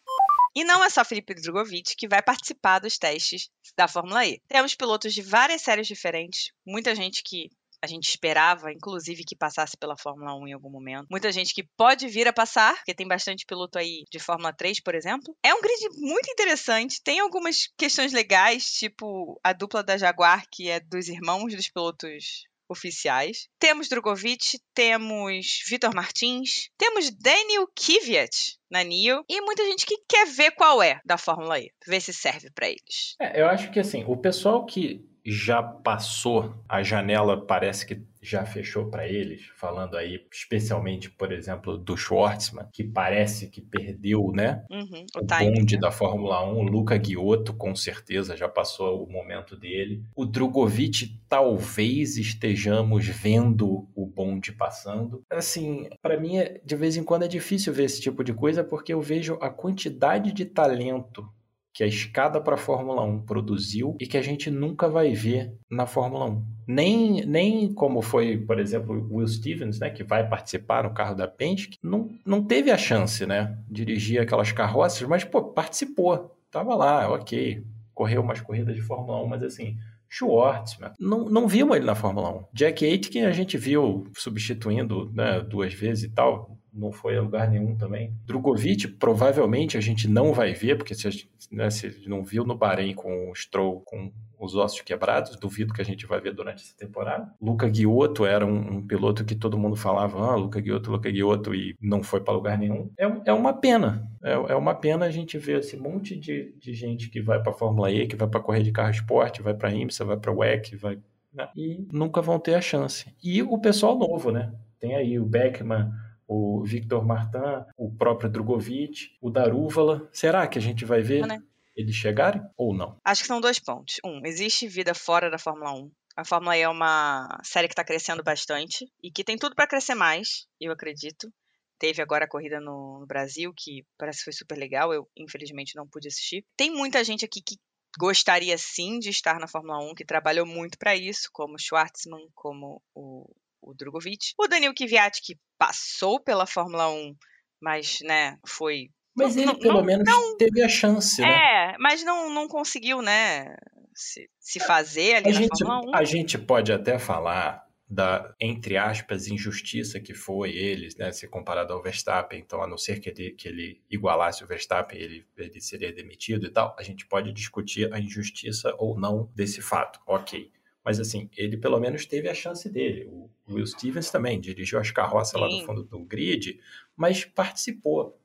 E 0.54 0.64
não 0.64 0.84
é 0.84 0.90
só 0.90 1.04
Felipe 1.04 1.34
Drogovic 1.34 1.96
que 1.96 2.08
vai 2.08 2.22
participar 2.22 2.78
dos 2.78 2.98
testes 2.98 3.48
da 3.76 3.88
Fórmula 3.88 4.26
E. 4.26 4.40
Temos 4.48 4.74
pilotos 4.74 5.14
de 5.14 5.22
várias 5.22 5.62
séries 5.62 5.86
diferentes, 5.86 6.52
muita 6.66 6.94
gente 6.94 7.22
que 7.24 7.48
a 7.84 7.86
gente 7.88 8.08
esperava, 8.08 8.72
inclusive, 8.72 9.24
que 9.24 9.34
passasse 9.34 9.76
pela 9.76 9.96
Fórmula 9.96 10.36
1 10.36 10.48
em 10.48 10.52
algum 10.52 10.70
momento. 10.70 11.08
Muita 11.10 11.32
gente 11.32 11.52
que 11.52 11.64
pode 11.76 12.06
vir 12.06 12.28
a 12.28 12.32
passar, 12.32 12.76
porque 12.76 12.94
tem 12.94 13.08
bastante 13.08 13.44
piloto 13.44 13.76
aí 13.76 14.04
de 14.08 14.20
Fórmula 14.20 14.52
3, 14.52 14.80
por 14.80 14.94
exemplo. 14.94 15.36
É 15.42 15.52
um 15.52 15.60
grid 15.60 15.88
muito 15.98 16.30
interessante, 16.30 17.02
tem 17.02 17.18
algumas 17.18 17.68
questões 17.76 18.12
legais, 18.12 18.66
tipo 18.66 19.40
a 19.42 19.52
dupla 19.52 19.82
da 19.82 19.98
Jaguar, 19.98 20.44
que 20.48 20.70
é 20.70 20.78
dos 20.78 21.08
irmãos 21.08 21.52
dos 21.52 21.68
pilotos 21.68 22.44
oficiais. 22.72 23.48
Temos 23.58 23.88
Drogovic, 23.88 24.58
temos 24.74 25.62
Vitor 25.68 25.94
Martins, 25.94 26.70
temos 26.76 27.10
Daniel 27.10 27.66
Kvyat 27.74 28.56
na 28.70 28.82
NIO 28.82 29.24
e 29.28 29.40
muita 29.42 29.64
gente 29.64 29.86
que 29.86 29.98
quer 30.08 30.26
ver 30.26 30.52
qual 30.52 30.82
é 30.82 31.00
da 31.04 31.18
Fórmula 31.18 31.60
E, 31.60 31.70
ver 31.86 32.00
se 32.00 32.12
serve 32.12 32.50
para 32.50 32.68
eles. 32.68 33.14
É, 33.20 33.40
eu 33.40 33.46
acho 33.46 33.70
que 33.70 33.78
assim, 33.78 34.04
o 34.06 34.16
pessoal 34.16 34.64
que 34.64 35.06
já 35.24 35.62
passou, 35.62 36.52
a 36.68 36.82
janela 36.82 37.46
parece 37.46 37.86
que 37.86 38.02
já 38.22 38.46
fechou 38.46 38.86
para 38.86 39.06
eles, 39.08 39.46
falando 39.56 39.96
aí 39.96 40.24
especialmente, 40.32 41.10
por 41.10 41.32
exemplo, 41.32 41.76
do 41.76 41.96
Schwartzman, 41.96 42.68
que 42.72 42.84
parece 42.84 43.48
que 43.48 43.60
perdeu, 43.60 44.30
né? 44.32 44.64
Uhum, 44.70 45.04
o, 45.16 45.18
o 45.18 45.24
bonde 45.24 45.74
né? 45.74 45.80
da 45.80 45.90
Fórmula 45.90 46.46
1, 46.46 46.56
o 46.56 46.62
Luca 46.62 46.96
Guiotto 46.96 47.52
com 47.52 47.74
certeza 47.74 48.36
já 48.36 48.48
passou 48.48 49.02
o 49.02 49.10
momento 49.10 49.56
dele. 49.56 50.04
O 50.14 50.24
Drogovic 50.24 51.18
talvez 51.28 52.16
estejamos 52.16 53.06
vendo 53.08 53.88
o 53.94 54.06
bonde 54.06 54.52
passando. 54.52 55.24
Assim, 55.28 55.88
para 56.00 56.18
mim 56.18 56.36
de 56.64 56.76
vez 56.76 56.96
em 56.96 57.02
quando 57.02 57.24
é 57.24 57.28
difícil 57.28 57.72
ver 57.72 57.84
esse 57.84 58.00
tipo 58.00 58.22
de 58.22 58.32
coisa 58.32 58.62
porque 58.62 58.92
eu 58.92 59.00
vejo 59.00 59.36
a 59.40 59.50
quantidade 59.50 60.32
de 60.32 60.44
talento 60.44 61.28
que 61.72 61.82
a 61.82 61.86
escada 61.86 62.40
para 62.40 62.54
a 62.54 62.58
Fórmula 62.58 63.02
1 63.02 63.22
produziu 63.22 63.96
e 63.98 64.06
que 64.06 64.18
a 64.18 64.22
gente 64.22 64.50
nunca 64.50 64.88
vai 64.88 65.12
ver 65.12 65.54
na 65.70 65.86
Fórmula 65.86 66.26
1. 66.26 66.44
Nem, 66.68 67.26
nem 67.26 67.72
como 67.72 68.02
foi, 68.02 68.36
por 68.36 68.60
exemplo, 68.60 69.08
Will 69.10 69.26
Stevens, 69.26 69.78
né, 69.80 69.88
que 69.88 70.04
vai 70.04 70.28
participar 70.28 70.84
no 70.84 70.92
carro 70.92 71.14
da 71.14 71.26
Penske, 71.26 71.78
não, 71.82 72.10
não 72.24 72.44
teve 72.44 72.70
a 72.70 72.76
chance, 72.76 73.24
né, 73.24 73.58
dirigir 73.70 74.20
aquelas 74.20 74.52
carroças, 74.52 75.06
mas, 75.08 75.24
pô, 75.24 75.42
participou, 75.42 76.36
tava 76.50 76.74
lá, 76.74 77.10
ok, 77.10 77.64
correu 77.94 78.20
umas 78.20 78.40
corridas 78.40 78.74
de 78.74 78.82
Fórmula 78.82 79.22
1, 79.22 79.26
mas 79.26 79.42
assim, 79.42 79.76
Schwartzman. 80.08 80.92
Não, 81.00 81.24
não 81.24 81.48
vimos 81.48 81.74
ele 81.74 81.86
na 81.86 81.94
Fórmula 81.94 82.30
1. 82.30 82.44
Jack 82.52 82.84
Aitken 82.84 83.24
a 83.24 83.32
gente 83.32 83.56
viu 83.56 84.06
substituindo 84.14 85.10
né, 85.14 85.40
duas 85.40 85.72
vezes 85.72 86.04
e 86.04 86.10
tal 86.10 86.58
não 86.72 86.90
foi 86.90 87.16
a 87.16 87.22
lugar 87.22 87.50
nenhum 87.50 87.76
também. 87.76 88.14
Drogovic, 88.24 88.88
provavelmente 88.88 89.76
a 89.76 89.80
gente 89.80 90.08
não 90.08 90.32
vai 90.32 90.52
ver, 90.54 90.76
porque 90.76 90.94
se 90.94 91.06
a 91.06 91.10
gente, 91.10 91.28
né, 91.50 91.70
se 91.70 92.08
não 92.08 92.24
viu 92.24 92.44
no 92.44 92.56
Bahrein 92.56 92.94
com 92.94 93.30
o 93.30 93.34
Stroll 93.34 93.80
com 93.80 94.10
os 94.38 94.56
ossos 94.56 94.80
quebrados, 94.80 95.36
duvido 95.36 95.72
que 95.72 95.80
a 95.80 95.84
gente 95.84 96.04
vai 96.04 96.20
ver 96.20 96.34
durante 96.34 96.64
essa 96.64 96.76
temporada. 96.76 97.32
Luca 97.40 97.68
Guiotto 97.68 98.26
era 98.26 98.44
um, 98.44 98.78
um 98.78 98.86
piloto 98.86 99.24
que 99.24 99.36
todo 99.36 99.56
mundo 99.56 99.76
falava, 99.76 100.18
ah, 100.18 100.34
Luca 100.34 100.60
Guiotto, 100.60 100.90
Luca 100.90 101.10
Guiotto, 101.10 101.54
e 101.54 101.76
não 101.80 102.02
foi 102.02 102.20
para 102.20 102.34
lugar 102.34 102.58
nenhum. 102.58 102.90
É, 102.98 103.04
é 103.26 103.32
uma 103.32 103.52
pena, 103.52 104.10
é, 104.22 104.32
é, 104.32 104.54
uma 104.56 104.74
pena 104.74 105.06
a 105.06 105.10
gente 105.10 105.38
ver 105.38 105.60
esse 105.60 105.76
monte 105.76 106.16
de, 106.16 106.54
de 106.58 106.74
gente 106.74 107.08
que 107.08 107.20
vai 107.20 107.40
para 107.40 107.52
Fórmula 107.52 107.90
E, 107.92 108.06
que 108.06 108.16
vai 108.16 108.26
para 108.26 108.40
correr 108.40 108.62
de 108.62 108.72
carro 108.72 108.90
esporte, 108.90 109.42
vai 109.42 109.54
para 109.54 109.68
a 109.68 109.72
IMSA, 109.72 110.04
vai 110.04 110.16
para 110.16 110.32
o 110.32 110.38
WEC, 110.38 110.74
vai... 110.76 110.98
Né, 111.32 111.48
e 111.56 111.86
nunca 111.92 112.20
vão 112.20 112.38
ter 112.38 112.54
a 112.54 112.60
chance. 112.60 113.14
E 113.22 113.42
o 113.42 113.58
pessoal 113.58 113.96
novo, 113.96 114.32
né? 114.32 114.52
Tem 114.80 114.96
aí 114.96 115.20
o 115.20 115.24
Beckman, 115.24 115.88
o 116.32 116.64
Victor 116.64 117.04
Martin, 117.04 117.66
o 117.76 117.94
próprio 117.94 118.30
Drogovic, 118.30 119.10
o 119.20 119.30
Darúvala. 119.30 120.08
Será 120.12 120.46
que 120.46 120.58
a 120.58 120.62
gente 120.62 120.84
vai 120.84 121.02
ver 121.02 121.26
né? 121.26 121.42
eles 121.76 121.94
chegarem 121.94 122.42
ou 122.56 122.74
não? 122.74 122.96
Acho 123.04 123.22
que 123.22 123.28
são 123.28 123.40
dois 123.40 123.58
pontos. 123.58 123.96
Um, 124.02 124.24
existe 124.24 124.66
vida 124.66 124.94
fora 124.94 125.30
da 125.30 125.38
Fórmula 125.38 125.72
1. 125.74 125.90
A 126.16 126.24
Fórmula 126.24 126.56
E 126.56 126.62
é 126.62 126.68
uma 126.68 127.38
série 127.42 127.68
que 127.68 127.72
está 127.72 127.84
crescendo 127.84 128.22
bastante 128.22 128.90
e 129.02 129.10
que 129.10 129.24
tem 129.24 129.36
tudo 129.36 129.54
para 129.54 129.66
crescer 129.66 129.94
mais, 129.94 130.46
eu 130.58 130.72
acredito. 130.72 131.30
Teve 131.78 132.00
agora 132.00 132.24
a 132.24 132.28
corrida 132.28 132.60
no, 132.60 133.04
Brasil, 133.06 133.52
que 133.54 133.84
parece 133.98 134.18
que 134.18 134.24
foi 134.24 134.32
super 134.32 134.56
legal. 134.56 134.92
Eu, 134.92 135.08
infelizmente, 135.16 135.76
não 135.76 135.86
pude 135.86 136.08
assistir. 136.08 136.44
Tem 136.56 136.70
muita 136.70 137.02
gente 137.02 137.24
aqui 137.24 137.42
que 137.42 137.56
gostaria 137.98 138.56
sim 138.56 138.98
de 138.98 139.10
estar 139.10 139.38
na 139.38 139.48
Fórmula 139.48 139.78
1, 139.90 139.94
que 139.94 140.04
trabalhou 140.04 140.46
muito 140.46 140.78
para 140.78 140.94
isso, 140.94 141.28
como 141.32 141.54
o 141.54 141.58
Schwartzman, 141.58 142.28
como 142.34 142.80
o 142.94 143.34
o 143.62 143.74
Drogovic. 143.74 144.32
O 144.38 144.48
Daniel 144.48 144.74
Kvyat, 144.74 145.20
que 145.22 145.38
passou 145.58 146.20
pela 146.20 146.46
Fórmula 146.46 146.90
1, 146.90 147.14
mas, 147.60 147.98
né, 148.02 148.36
foi... 148.46 148.90
Mas 149.14 149.36
ele, 149.36 149.46
não, 149.46 149.58
pelo 149.58 149.78
não, 149.78 149.84
menos, 149.84 150.08
teve 150.38 150.62
a 150.62 150.68
chance, 150.68 151.20
né? 151.20 151.28
É, 151.28 151.78
mas 151.78 152.02
não, 152.02 152.30
não 152.30 152.48
conseguiu, 152.48 153.02
né, 153.02 153.54
se, 153.94 154.28
se 154.40 154.58
fazer 154.58 155.16
ali 155.16 155.28
a 155.28 155.32
na 155.32 155.40
gente, 155.40 155.58
Fórmula 155.58 155.90
1. 155.90 155.94
A 155.96 156.04
gente 156.04 156.38
pode 156.38 156.72
até 156.72 156.98
falar 156.98 157.62
da, 157.92 158.34
entre 158.40 158.78
aspas, 158.78 159.28
injustiça 159.28 160.00
que 160.00 160.14
foi 160.14 160.50
eles, 160.56 160.96
né, 160.96 161.12
se 161.12 161.28
comparado 161.28 161.74
ao 161.74 161.82
Verstappen, 161.82 162.40
então 162.40 162.62
a 162.62 162.66
não 162.66 162.78
ser 162.78 163.00
que 163.00 163.10
ele, 163.10 163.32
que 163.32 163.46
ele 163.46 163.82
igualasse 163.90 164.42
o 164.42 164.46
Verstappen, 164.46 164.98
ele, 164.98 165.26
ele 165.36 165.60
seria 165.60 165.92
demitido 165.92 166.46
e 166.46 166.50
tal, 166.50 166.74
a 166.78 166.82
gente 166.82 167.06
pode 167.06 167.30
discutir 167.32 167.92
a 167.92 168.00
injustiça 168.00 168.74
ou 168.78 168.98
não 168.98 169.30
desse 169.34 169.60
fato, 169.60 170.00
ok. 170.06 170.50
Mas 170.84 170.98
assim, 170.98 171.28
ele 171.36 171.56
pelo 171.56 171.78
menos 171.78 172.06
teve 172.06 172.28
a 172.28 172.34
chance 172.34 172.68
dele. 172.68 173.06
O 173.06 173.30
Will 173.48 173.66
Stevens 173.66 174.10
também 174.10 174.40
dirigiu 174.40 174.78
as 174.78 174.90
carroças 174.90 175.32
Sim. 175.32 175.40
lá 175.40 175.48
no 175.48 175.64
fundo 175.64 175.82
do 175.84 176.00
grid, 176.00 176.58
mas 176.96 177.24
participou. 177.24 178.18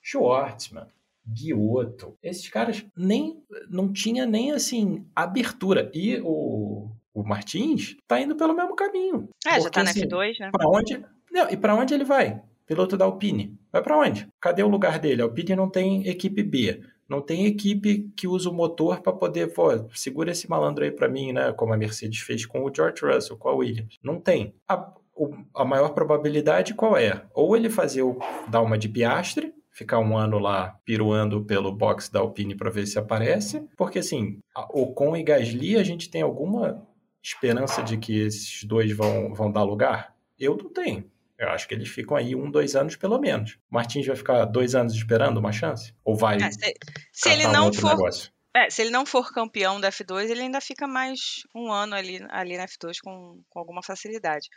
Schwartzman, 0.00 0.86
Guiotto, 1.26 2.16
esses 2.22 2.48
caras 2.48 2.84
nem 2.94 3.42
não 3.70 3.90
tinha 3.90 4.26
nem 4.26 4.52
assim 4.52 5.06
abertura. 5.16 5.90
E 5.94 6.20
o, 6.22 6.90
o 7.14 7.22
Martins 7.22 7.96
tá 8.06 8.20
indo 8.20 8.36
pelo 8.36 8.54
mesmo 8.54 8.76
caminho. 8.76 9.28
É, 9.46 9.50
porque, 9.50 9.62
já 9.62 9.70
tá 9.70 9.82
na 9.82 9.90
assim, 9.90 10.02
F2, 10.02 10.40
né? 10.40 10.50
Para 10.52 10.68
onde? 10.68 11.04
Não, 11.32 11.50
e 11.50 11.56
para 11.56 11.74
onde 11.74 11.94
ele 11.94 12.04
vai? 12.04 12.42
Piloto 12.66 12.96
da 12.96 13.06
Alpine. 13.06 13.58
Vai 13.72 13.82
para 13.82 13.98
onde? 13.98 14.28
Cadê 14.40 14.62
o 14.62 14.68
lugar 14.68 14.98
dele? 14.98 15.22
A 15.22 15.24
Alpine 15.24 15.56
não 15.56 15.68
tem 15.68 16.06
equipe 16.06 16.42
B. 16.42 16.82
Não 17.08 17.20
tem 17.20 17.46
equipe 17.46 18.10
que 18.16 18.26
usa 18.26 18.48
o 18.48 18.54
motor 18.54 19.00
para 19.00 19.12
poder, 19.12 19.52
pô, 19.52 19.68
segura 19.94 20.30
esse 20.30 20.48
malandro 20.48 20.84
aí 20.84 20.90
para 20.90 21.08
mim, 21.08 21.32
né? 21.32 21.52
Como 21.52 21.72
a 21.72 21.76
Mercedes 21.76 22.20
fez 22.20 22.46
com 22.46 22.64
o 22.64 22.72
George 22.74 23.04
Russell, 23.04 23.36
com 23.36 23.48
a 23.48 23.54
Williams. 23.54 23.98
Não 24.02 24.20
tem. 24.20 24.54
A, 24.68 24.92
o, 25.14 25.34
a 25.54 25.64
maior 25.64 25.90
probabilidade 25.90 26.74
qual 26.74 26.96
é? 26.96 27.24
Ou 27.34 27.56
ele 27.56 27.70
fazer 27.70 28.02
o, 28.02 28.18
dar 28.48 28.62
uma 28.62 28.78
de 28.78 28.88
Piastre, 28.88 29.54
ficar 29.70 29.98
um 29.98 30.16
ano 30.16 30.38
lá 30.38 30.78
piruando 30.84 31.44
pelo 31.44 31.72
box 31.72 32.08
da 32.08 32.20
Alpine 32.20 32.54
para 32.54 32.70
ver 32.70 32.86
se 32.86 32.98
aparece, 32.98 33.66
porque 33.76 33.98
assim, 33.98 34.38
Ocon 34.70 35.16
e 35.16 35.22
Gasly, 35.22 35.76
a 35.76 35.82
gente 35.82 36.08
tem 36.08 36.22
alguma 36.22 36.86
esperança 37.22 37.82
de 37.82 37.96
que 37.96 38.20
esses 38.20 38.64
dois 38.64 38.92
vão, 38.96 39.34
vão 39.34 39.50
dar 39.50 39.62
lugar? 39.62 40.14
Eu 40.38 40.56
não 40.56 40.70
tenho. 40.70 41.04
Eu 41.38 41.48
acho 41.48 41.66
que 41.66 41.74
eles 41.74 41.88
ficam 41.88 42.16
aí 42.16 42.34
um, 42.34 42.50
dois 42.50 42.76
anos 42.76 42.96
pelo 42.96 43.18
menos. 43.18 43.58
O 43.70 43.74
Martins 43.74 44.06
vai 44.06 44.16
ficar 44.16 44.44
dois 44.44 44.74
anos 44.74 44.94
esperando 44.94 45.38
uma 45.38 45.52
chance? 45.52 45.92
Ou 46.04 46.16
vai. 46.16 46.36
É, 46.36 46.50
se, 46.50 46.74
se 47.12 47.28
ele 47.28 47.46
não 47.48 47.68
um 47.68 47.72
for. 47.72 48.10
É, 48.56 48.70
se 48.70 48.82
ele 48.82 48.90
não 48.90 49.04
for 49.04 49.32
campeão 49.32 49.80
da 49.80 49.90
F2, 49.90 50.30
ele 50.30 50.42
ainda 50.42 50.60
fica 50.60 50.86
mais 50.86 51.42
um 51.52 51.72
ano 51.72 51.96
ali, 51.96 52.24
ali 52.30 52.56
na 52.56 52.66
F2 52.66 52.98
com, 53.02 53.42
com 53.50 53.58
alguma 53.58 53.82
facilidade. 53.82 54.48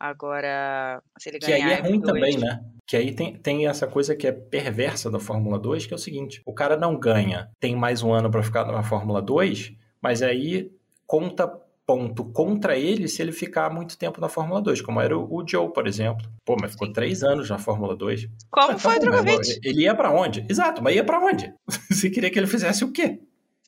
Agora, 0.00 1.02
se 1.18 1.28
ele 1.28 1.38
ganhar. 1.38 1.56
Que 1.58 1.62
aí 1.62 1.72
é 1.72 1.80
ruim 1.80 2.00
F2, 2.00 2.06
também, 2.06 2.38
né? 2.38 2.64
Que 2.86 2.96
aí 2.96 3.14
tem, 3.14 3.36
tem 3.36 3.68
essa 3.68 3.86
coisa 3.86 4.16
que 4.16 4.26
é 4.26 4.32
perversa 4.32 5.10
da 5.10 5.20
Fórmula 5.20 5.58
2, 5.58 5.86
que 5.86 5.92
é 5.92 5.96
o 5.96 5.98
seguinte: 5.98 6.42
o 6.46 6.54
cara 6.54 6.76
não 6.76 6.98
ganha, 6.98 7.50
tem 7.60 7.76
mais 7.76 8.02
um 8.02 8.12
ano 8.12 8.30
para 8.30 8.42
ficar 8.42 8.64
na 8.64 8.82
Fórmula 8.82 9.20
2, 9.20 9.74
mas 10.00 10.22
aí 10.22 10.72
conta 11.06 11.46
ponto 11.86 12.24
contra 12.32 12.76
ele 12.76 13.08
se 13.08 13.20
ele 13.20 13.32
ficar 13.32 13.70
muito 13.70 13.98
tempo 13.98 14.20
na 14.20 14.28
Fórmula 14.28 14.60
2, 14.60 14.80
como 14.80 15.00
era 15.00 15.16
o, 15.16 15.44
Joe, 15.46 15.72
por 15.72 15.86
exemplo. 15.86 16.26
Pô, 16.44 16.56
mas 16.60 16.72
ficou 16.72 16.86
Sim. 16.86 16.92
três 16.92 17.22
anos 17.22 17.48
na 17.50 17.58
Fórmula 17.58 17.96
2. 17.96 18.28
Como 18.50 18.78
foi 18.78 18.96
o 18.96 19.00
Drogovic? 19.00 19.60
Ele 19.62 19.82
ia 19.82 19.94
para 19.94 20.12
onde? 20.12 20.46
Exato, 20.48 20.82
mas 20.82 20.94
ia 20.94 21.04
para 21.04 21.20
onde? 21.20 21.52
Você 21.90 22.10
queria 22.10 22.30
que 22.30 22.38
ele 22.38 22.46
fizesse 22.46 22.84
o 22.84 22.92
quê? 22.92 23.20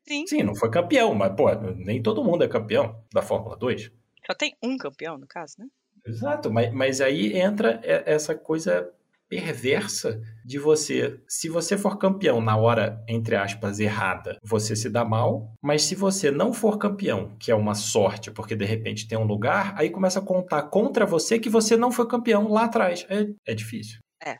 Sim. 0.06 0.26
Sim, 0.26 0.42
não 0.42 0.54
foi 0.54 0.70
campeão, 0.70 1.14
mas, 1.14 1.34
pô, 1.34 1.46
nem 1.76 2.02
todo 2.02 2.22
mundo 2.22 2.44
é 2.44 2.48
campeão 2.48 2.94
da 3.12 3.22
Fórmula 3.22 3.56
2. 3.56 3.90
Só 4.26 4.34
tem 4.34 4.54
um 4.62 4.76
campeão, 4.76 5.18
no 5.18 5.26
caso, 5.26 5.54
né? 5.58 5.66
Exato, 6.06 6.52
mas, 6.52 6.72
mas 6.72 7.00
aí 7.00 7.38
entra 7.38 7.80
essa 7.82 8.34
coisa 8.34 8.92
perversa 9.34 10.22
de 10.44 10.60
você, 10.60 11.18
se 11.26 11.48
você 11.48 11.76
for 11.76 11.98
campeão 11.98 12.40
na 12.40 12.56
hora, 12.56 13.02
entre 13.08 13.34
aspas, 13.34 13.80
errada, 13.80 14.38
você 14.44 14.76
se 14.76 14.88
dá 14.88 15.04
mal, 15.04 15.52
mas 15.60 15.82
se 15.82 15.96
você 15.96 16.30
não 16.30 16.52
for 16.52 16.78
campeão, 16.78 17.34
que 17.36 17.50
é 17.50 17.54
uma 17.54 17.74
sorte, 17.74 18.30
porque 18.30 18.54
de 18.54 18.64
repente 18.64 19.08
tem 19.08 19.18
um 19.18 19.24
lugar, 19.24 19.74
aí 19.76 19.90
começa 19.90 20.20
a 20.20 20.22
contar 20.22 20.62
contra 20.64 21.04
você 21.04 21.36
que 21.36 21.48
você 21.50 21.76
não 21.76 21.90
foi 21.90 22.06
campeão 22.06 22.46
lá 22.46 22.66
atrás. 22.66 23.04
É, 23.10 23.26
é 23.44 23.54
difícil. 23.56 23.98
É. 24.24 24.36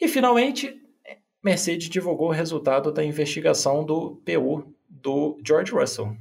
E 0.00 0.08
finalmente, 0.08 0.80
Mercedes 1.44 1.90
divulgou 1.90 2.28
o 2.28 2.32
resultado 2.32 2.90
da 2.90 3.04
investigação 3.04 3.84
do 3.84 4.22
PU 4.24 4.74
do 4.88 5.38
George 5.46 5.72
Russell. 5.72 6.16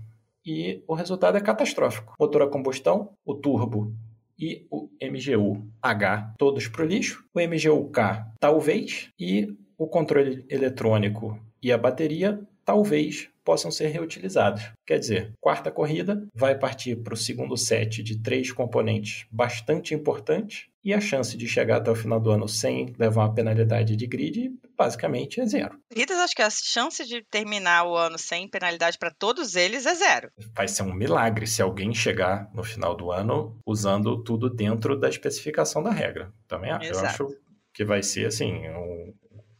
E 0.45 0.83
o 0.85 0.95
resultado 0.95 1.37
é 1.37 1.41
catastrófico. 1.41 2.13
Motor 2.19 2.41
a 2.41 2.47
combustão, 2.49 3.13
o 3.23 3.35
turbo 3.35 3.95
e 4.41 4.65
o 4.71 4.89
MGU-H, 5.01 6.33
todos 6.37 6.67
para 6.67 6.83
o 6.83 6.87
lixo. 6.87 7.23
O 7.33 7.39
MGU-K, 7.39 8.33
talvez. 8.39 9.09
E 9.19 9.55
o 9.77 9.87
controle 9.87 10.43
eletrônico 10.49 11.39
e 11.61 11.71
a 11.71 11.77
bateria, 11.77 12.41
talvez 12.65 13.30
possam 13.43 13.71
ser 13.71 13.87
reutilizados. 13.87 14.63
Quer 14.85 14.99
dizer, 14.99 15.33
quarta 15.39 15.71
corrida 15.71 16.27
vai 16.33 16.57
partir 16.57 16.95
para 16.97 17.13
o 17.13 17.17
segundo 17.17 17.57
set 17.57 18.03
de 18.03 18.21
três 18.21 18.51
componentes 18.51 19.25
bastante 19.31 19.93
importantes 19.93 20.67
e 20.83 20.93
a 20.93 20.99
chance 20.99 21.37
de 21.37 21.47
chegar 21.47 21.77
até 21.77 21.91
o 21.91 21.95
final 21.95 22.19
do 22.19 22.31
ano 22.31 22.47
sem 22.47 22.93
levar 22.97 23.25
uma 23.25 23.33
penalidade 23.33 23.95
de 23.95 24.07
grid 24.07 24.51
basicamente 24.75 25.39
é 25.39 25.45
zero. 25.45 25.79
Ritas, 25.95 26.17
acho 26.17 26.35
que 26.35 26.41
a 26.41 26.49
chance 26.49 27.05
de 27.05 27.23
terminar 27.29 27.85
o 27.85 27.95
ano 27.95 28.17
sem 28.17 28.47
penalidade 28.47 28.97
para 28.97 29.11
todos 29.11 29.55
eles 29.55 29.85
é 29.85 29.93
zero. 29.93 30.31
Vai 30.55 30.67
ser 30.67 30.83
um 30.83 30.93
milagre 30.93 31.45
se 31.45 31.61
alguém 31.61 31.93
chegar 31.93 32.49
no 32.53 32.63
final 32.63 32.95
do 32.95 33.11
ano 33.11 33.59
usando 33.65 34.23
tudo 34.23 34.49
dentro 34.49 34.99
da 34.99 35.07
especificação 35.07 35.83
da 35.83 35.91
regra. 35.91 36.33
Também 36.47 36.71
acho. 36.71 36.91
Eu 36.91 36.99
acho 36.99 37.27
que 37.73 37.85
vai 37.85 38.01
ser 38.01 38.25
assim 38.25 38.67
um, 38.69 39.13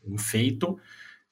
um 0.06 0.18
feito 0.18 0.78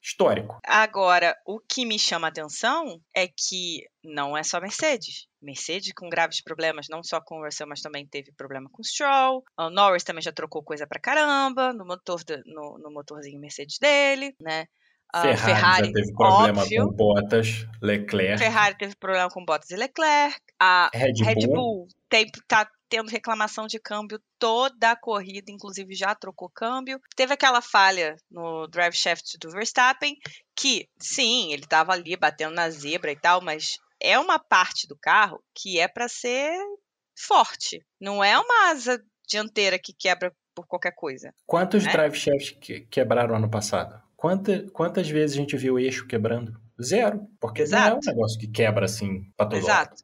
histórico. 0.02 0.60
Agora, 0.66 1.36
o 1.46 1.60
que 1.60 1.86
me 1.86 2.00
chama 2.00 2.28
a 2.28 2.30
atenção 2.30 3.00
é 3.16 3.28
que 3.28 3.84
não 4.04 4.38
é 4.38 4.44
só 4.44 4.60
Mercedes. 4.60 5.28
Mercedes 5.42 5.94
com 5.94 6.10
graves 6.10 6.42
problemas, 6.42 6.88
não 6.90 7.04
só 7.04 7.22
com 7.22 7.40
o 7.40 7.46
Russell, 7.46 7.68
mas 7.68 7.82
também 7.82 8.06
teve 8.06 8.32
problema 8.32 8.70
com 8.72 8.82
o 8.82 8.86
Stroll. 8.86 9.44
O 9.58 9.70
Norris 9.70 10.04
também 10.04 10.22
já 10.22 10.32
trocou 10.32 10.64
coisa 10.64 10.88
pra 10.88 11.00
caramba 11.00 11.74
no 11.74 11.86
motor 11.86 12.24
de, 12.24 12.38
no, 12.46 12.78
no 12.80 12.92
motorzinho 12.92 13.40
Mercedes 13.40 13.78
dele, 13.80 14.36
né? 14.42 14.66
Ferrari, 15.12 15.38
Ferrari, 15.38 15.88
já 15.88 15.94
teve 15.94 16.14
problema 16.14 16.62
óbvio. 16.62 16.86
com 16.86 16.94
Bottas, 16.94 17.68
Leclerc. 17.82 18.38
Ferrari 18.38 18.78
teve 18.78 18.96
problema 18.96 19.28
com 19.30 19.44
Bottas 19.44 19.72
e 19.72 19.76
Leclerc. 19.76 20.40
A 20.60 20.90
Red, 20.94 21.14
Red 21.24 21.48
Bull, 21.48 21.56
Bull 21.56 21.88
tem, 22.08 22.28
tá 22.48 22.70
tendo 22.90 23.10
reclamação 23.10 23.68
de 23.68 23.80
câmbio 23.80 24.20
toda 24.38 24.92
a 24.92 24.96
corrida, 24.96 25.52
inclusive 25.52 25.94
já 25.94 26.16
trocou 26.16 26.50
câmbio. 26.50 27.00
Teve 27.16 27.34
aquela 27.34 27.62
falha 27.62 28.16
no 28.30 28.68
drive 28.68 28.96
shaft 28.96 29.38
do 29.40 29.52
Verstappen, 29.52 30.16
que 30.56 30.88
sim, 31.00 31.54
ele 31.54 31.64
estava 31.64 31.94
ali 31.94 32.16
batendo 32.16 32.56
na 32.56 32.70
zebra 32.70 33.12
e 33.12 33.16
tal, 33.16 33.42
mas 33.42 33.78
é 34.02 34.18
uma 34.18 34.40
parte 34.40 34.88
do 34.88 34.98
carro 34.98 35.42
que 35.54 35.80
é 35.80 35.88
para 35.88 36.08
ser 36.08 36.52
forte. 37.18 37.86
Não 38.00 38.24
é 38.24 38.38
uma 38.38 38.72
asa 38.72 39.02
dianteira 39.28 39.78
que 39.78 39.94
quebra 39.94 40.34
por 40.56 40.66
qualquer 40.66 40.94
coisa. 40.96 41.34
Quantos 41.46 41.86
né? 41.86 41.92
drive 41.92 42.16
shafts 42.16 42.52
que 42.52 42.82
quebraram 42.82 43.36
ano 43.36 43.50
passado? 43.50 44.02
Quanta, 44.16 44.66
quantas 44.74 45.10
vezes 45.10 45.38
a 45.38 45.40
gente 45.40 45.56
viu 45.56 45.76
o 45.76 45.80
eixo 45.80 46.08
quebrando? 46.08 46.60
Zero. 46.82 47.28
Porque 47.40 47.62
Exato. 47.62 47.90
não 47.90 47.96
é 47.96 47.96
um 47.96 48.14
negócio 48.14 48.40
que 48.40 48.48
quebra 48.48 48.86
assim 48.86 49.32
para 49.38 49.48
todo 49.48 49.60
Exato. 49.60 50.04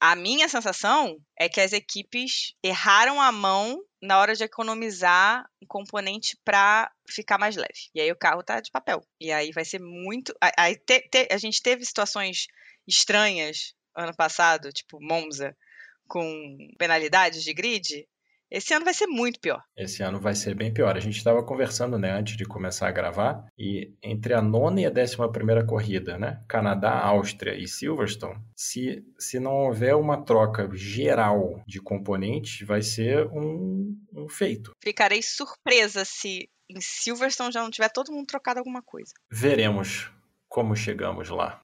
A 0.00 0.14
minha 0.14 0.48
sensação 0.48 1.16
é 1.38 1.48
que 1.48 1.60
as 1.60 1.72
equipes 1.72 2.54
erraram 2.62 3.20
a 3.20 3.32
mão 3.32 3.82
na 4.00 4.18
hora 4.18 4.34
de 4.34 4.44
economizar 4.44 5.48
um 5.62 5.66
componente 5.66 6.38
para 6.44 6.90
ficar 7.08 7.38
mais 7.38 7.56
leve. 7.56 7.88
E 7.94 8.00
aí 8.00 8.12
o 8.12 8.16
carro 8.16 8.42
tá 8.42 8.60
de 8.60 8.70
papel. 8.70 9.02
E 9.20 9.32
aí 9.32 9.50
vai 9.52 9.64
ser 9.64 9.80
muito. 9.80 10.34
Aí 10.56 10.76
te, 10.76 11.00
te, 11.08 11.28
a 11.30 11.38
gente 11.38 11.62
teve 11.62 11.84
situações 11.84 12.46
estranhas 12.86 13.74
ano 13.96 14.14
passado, 14.14 14.70
tipo 14.70 14.98
Monza, 15.00 15.56
com 16.06 16.56
penalidades 16.78 17.42
de 17.42 17.54
grid, 17.54 18.06
esse 18.50 18.72
ano 18.74 18.84
vai 18.84 18.94
ser 18.94 19.06
muito 19.06 19.40
pior. 19.40 19.62
Esse 19.76 20.02
ano 20.02 20.20
vai 20.20 20.34
ser 20.34 20.54
bem 20.54 20.72
pior. 20.72 20.96
A 20.96 21.00
gente 21.00 21.16
estava 21.16 21.42
conversando, 21.44 21.98
né, 21.98 22.10
antes 22.12 22.36
de 22.36 22.44
começar 22.44 22.88
a 22.88 22.92
gravar, 22.92 23.46
e 23.58 23.92
entre 24.02 24.34
a 24.34 24.42
nona 24.42 24.80
e 24.80 24.86
a 24.86 24.90
décima 24.90 25.30
primeira 25.30 25.64
corrida, 25.64 26.18
né, 26.18 26.42
Canadá, 26.48 26.98
Áustria 26.98 27.54
e 27.54 27.66
Silverstone, 27.66 28.40
se, 28.54 29.04
se 29.18 29.38
não 29.38 29.52
houver 29.52 29.94
uma 29.96 30.24
troca 30.24 30.68
geral 30.74 31.62
de 31.66 31.80
componentes, 31.80 32.66
vai 32.66 32.82
ser 32.82 33.26
um, 33.28 33.96
um 34.14 34.28
feito. 34.28 34.72
Ficarei 34.82 35.22
surpresa 35.22 36.04
se 36.04 36.48
em 36.68 36.80
Silverstone 36.80 37.52
já 37.52 37.62
não 37.62 37.70
tiver 37.70 37.88
todo 37.88 38.12
mundo 38.12 38.26
trocado 38.26 38.58
alguma 38.58 38.82
coisa. 38.82 39.12
Veremos 39.30 40.10
como 40.56 40.74
chegamos 40.74 41.28
lá. 41.28 41.60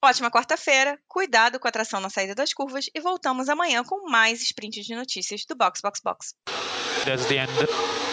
Ótima 0.00 0.30
quarta-feira, 0.30 0.96
cuidado 1.08 1.58
com 1.58 1.66
a 1.66 1.72
tração 1.72 2.00
na 2.00 2.08
saída 2.08 2.32
das 2.32 2.52
curvas 2.52 2.84
e 2.94 3.00
voltamos 3.00 3.48
amanhã 3.48 3.82
com 3.82 4.08
mais 4.08 4.40
sprint 4.42 4.80
de 4.82 4.94
notícias 4.94 5.44
do 5.44 5.56
Box 5.56 5.80
Box 5.82 6.00
Box. 6.00 6.34
That's 7.04 7.26
the 7.26 7.38
end. 7.38 7.50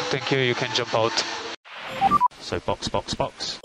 Thank 0.10 0.34
you, 0.34 0.42
you 0.42 0.56
can 0.56 0.74
jump 0.74 0.96
out. 0.96 1.14
So 2.40 2.60
box 2.66 2.88
box 2.88 3.14
box. 3.14 3.60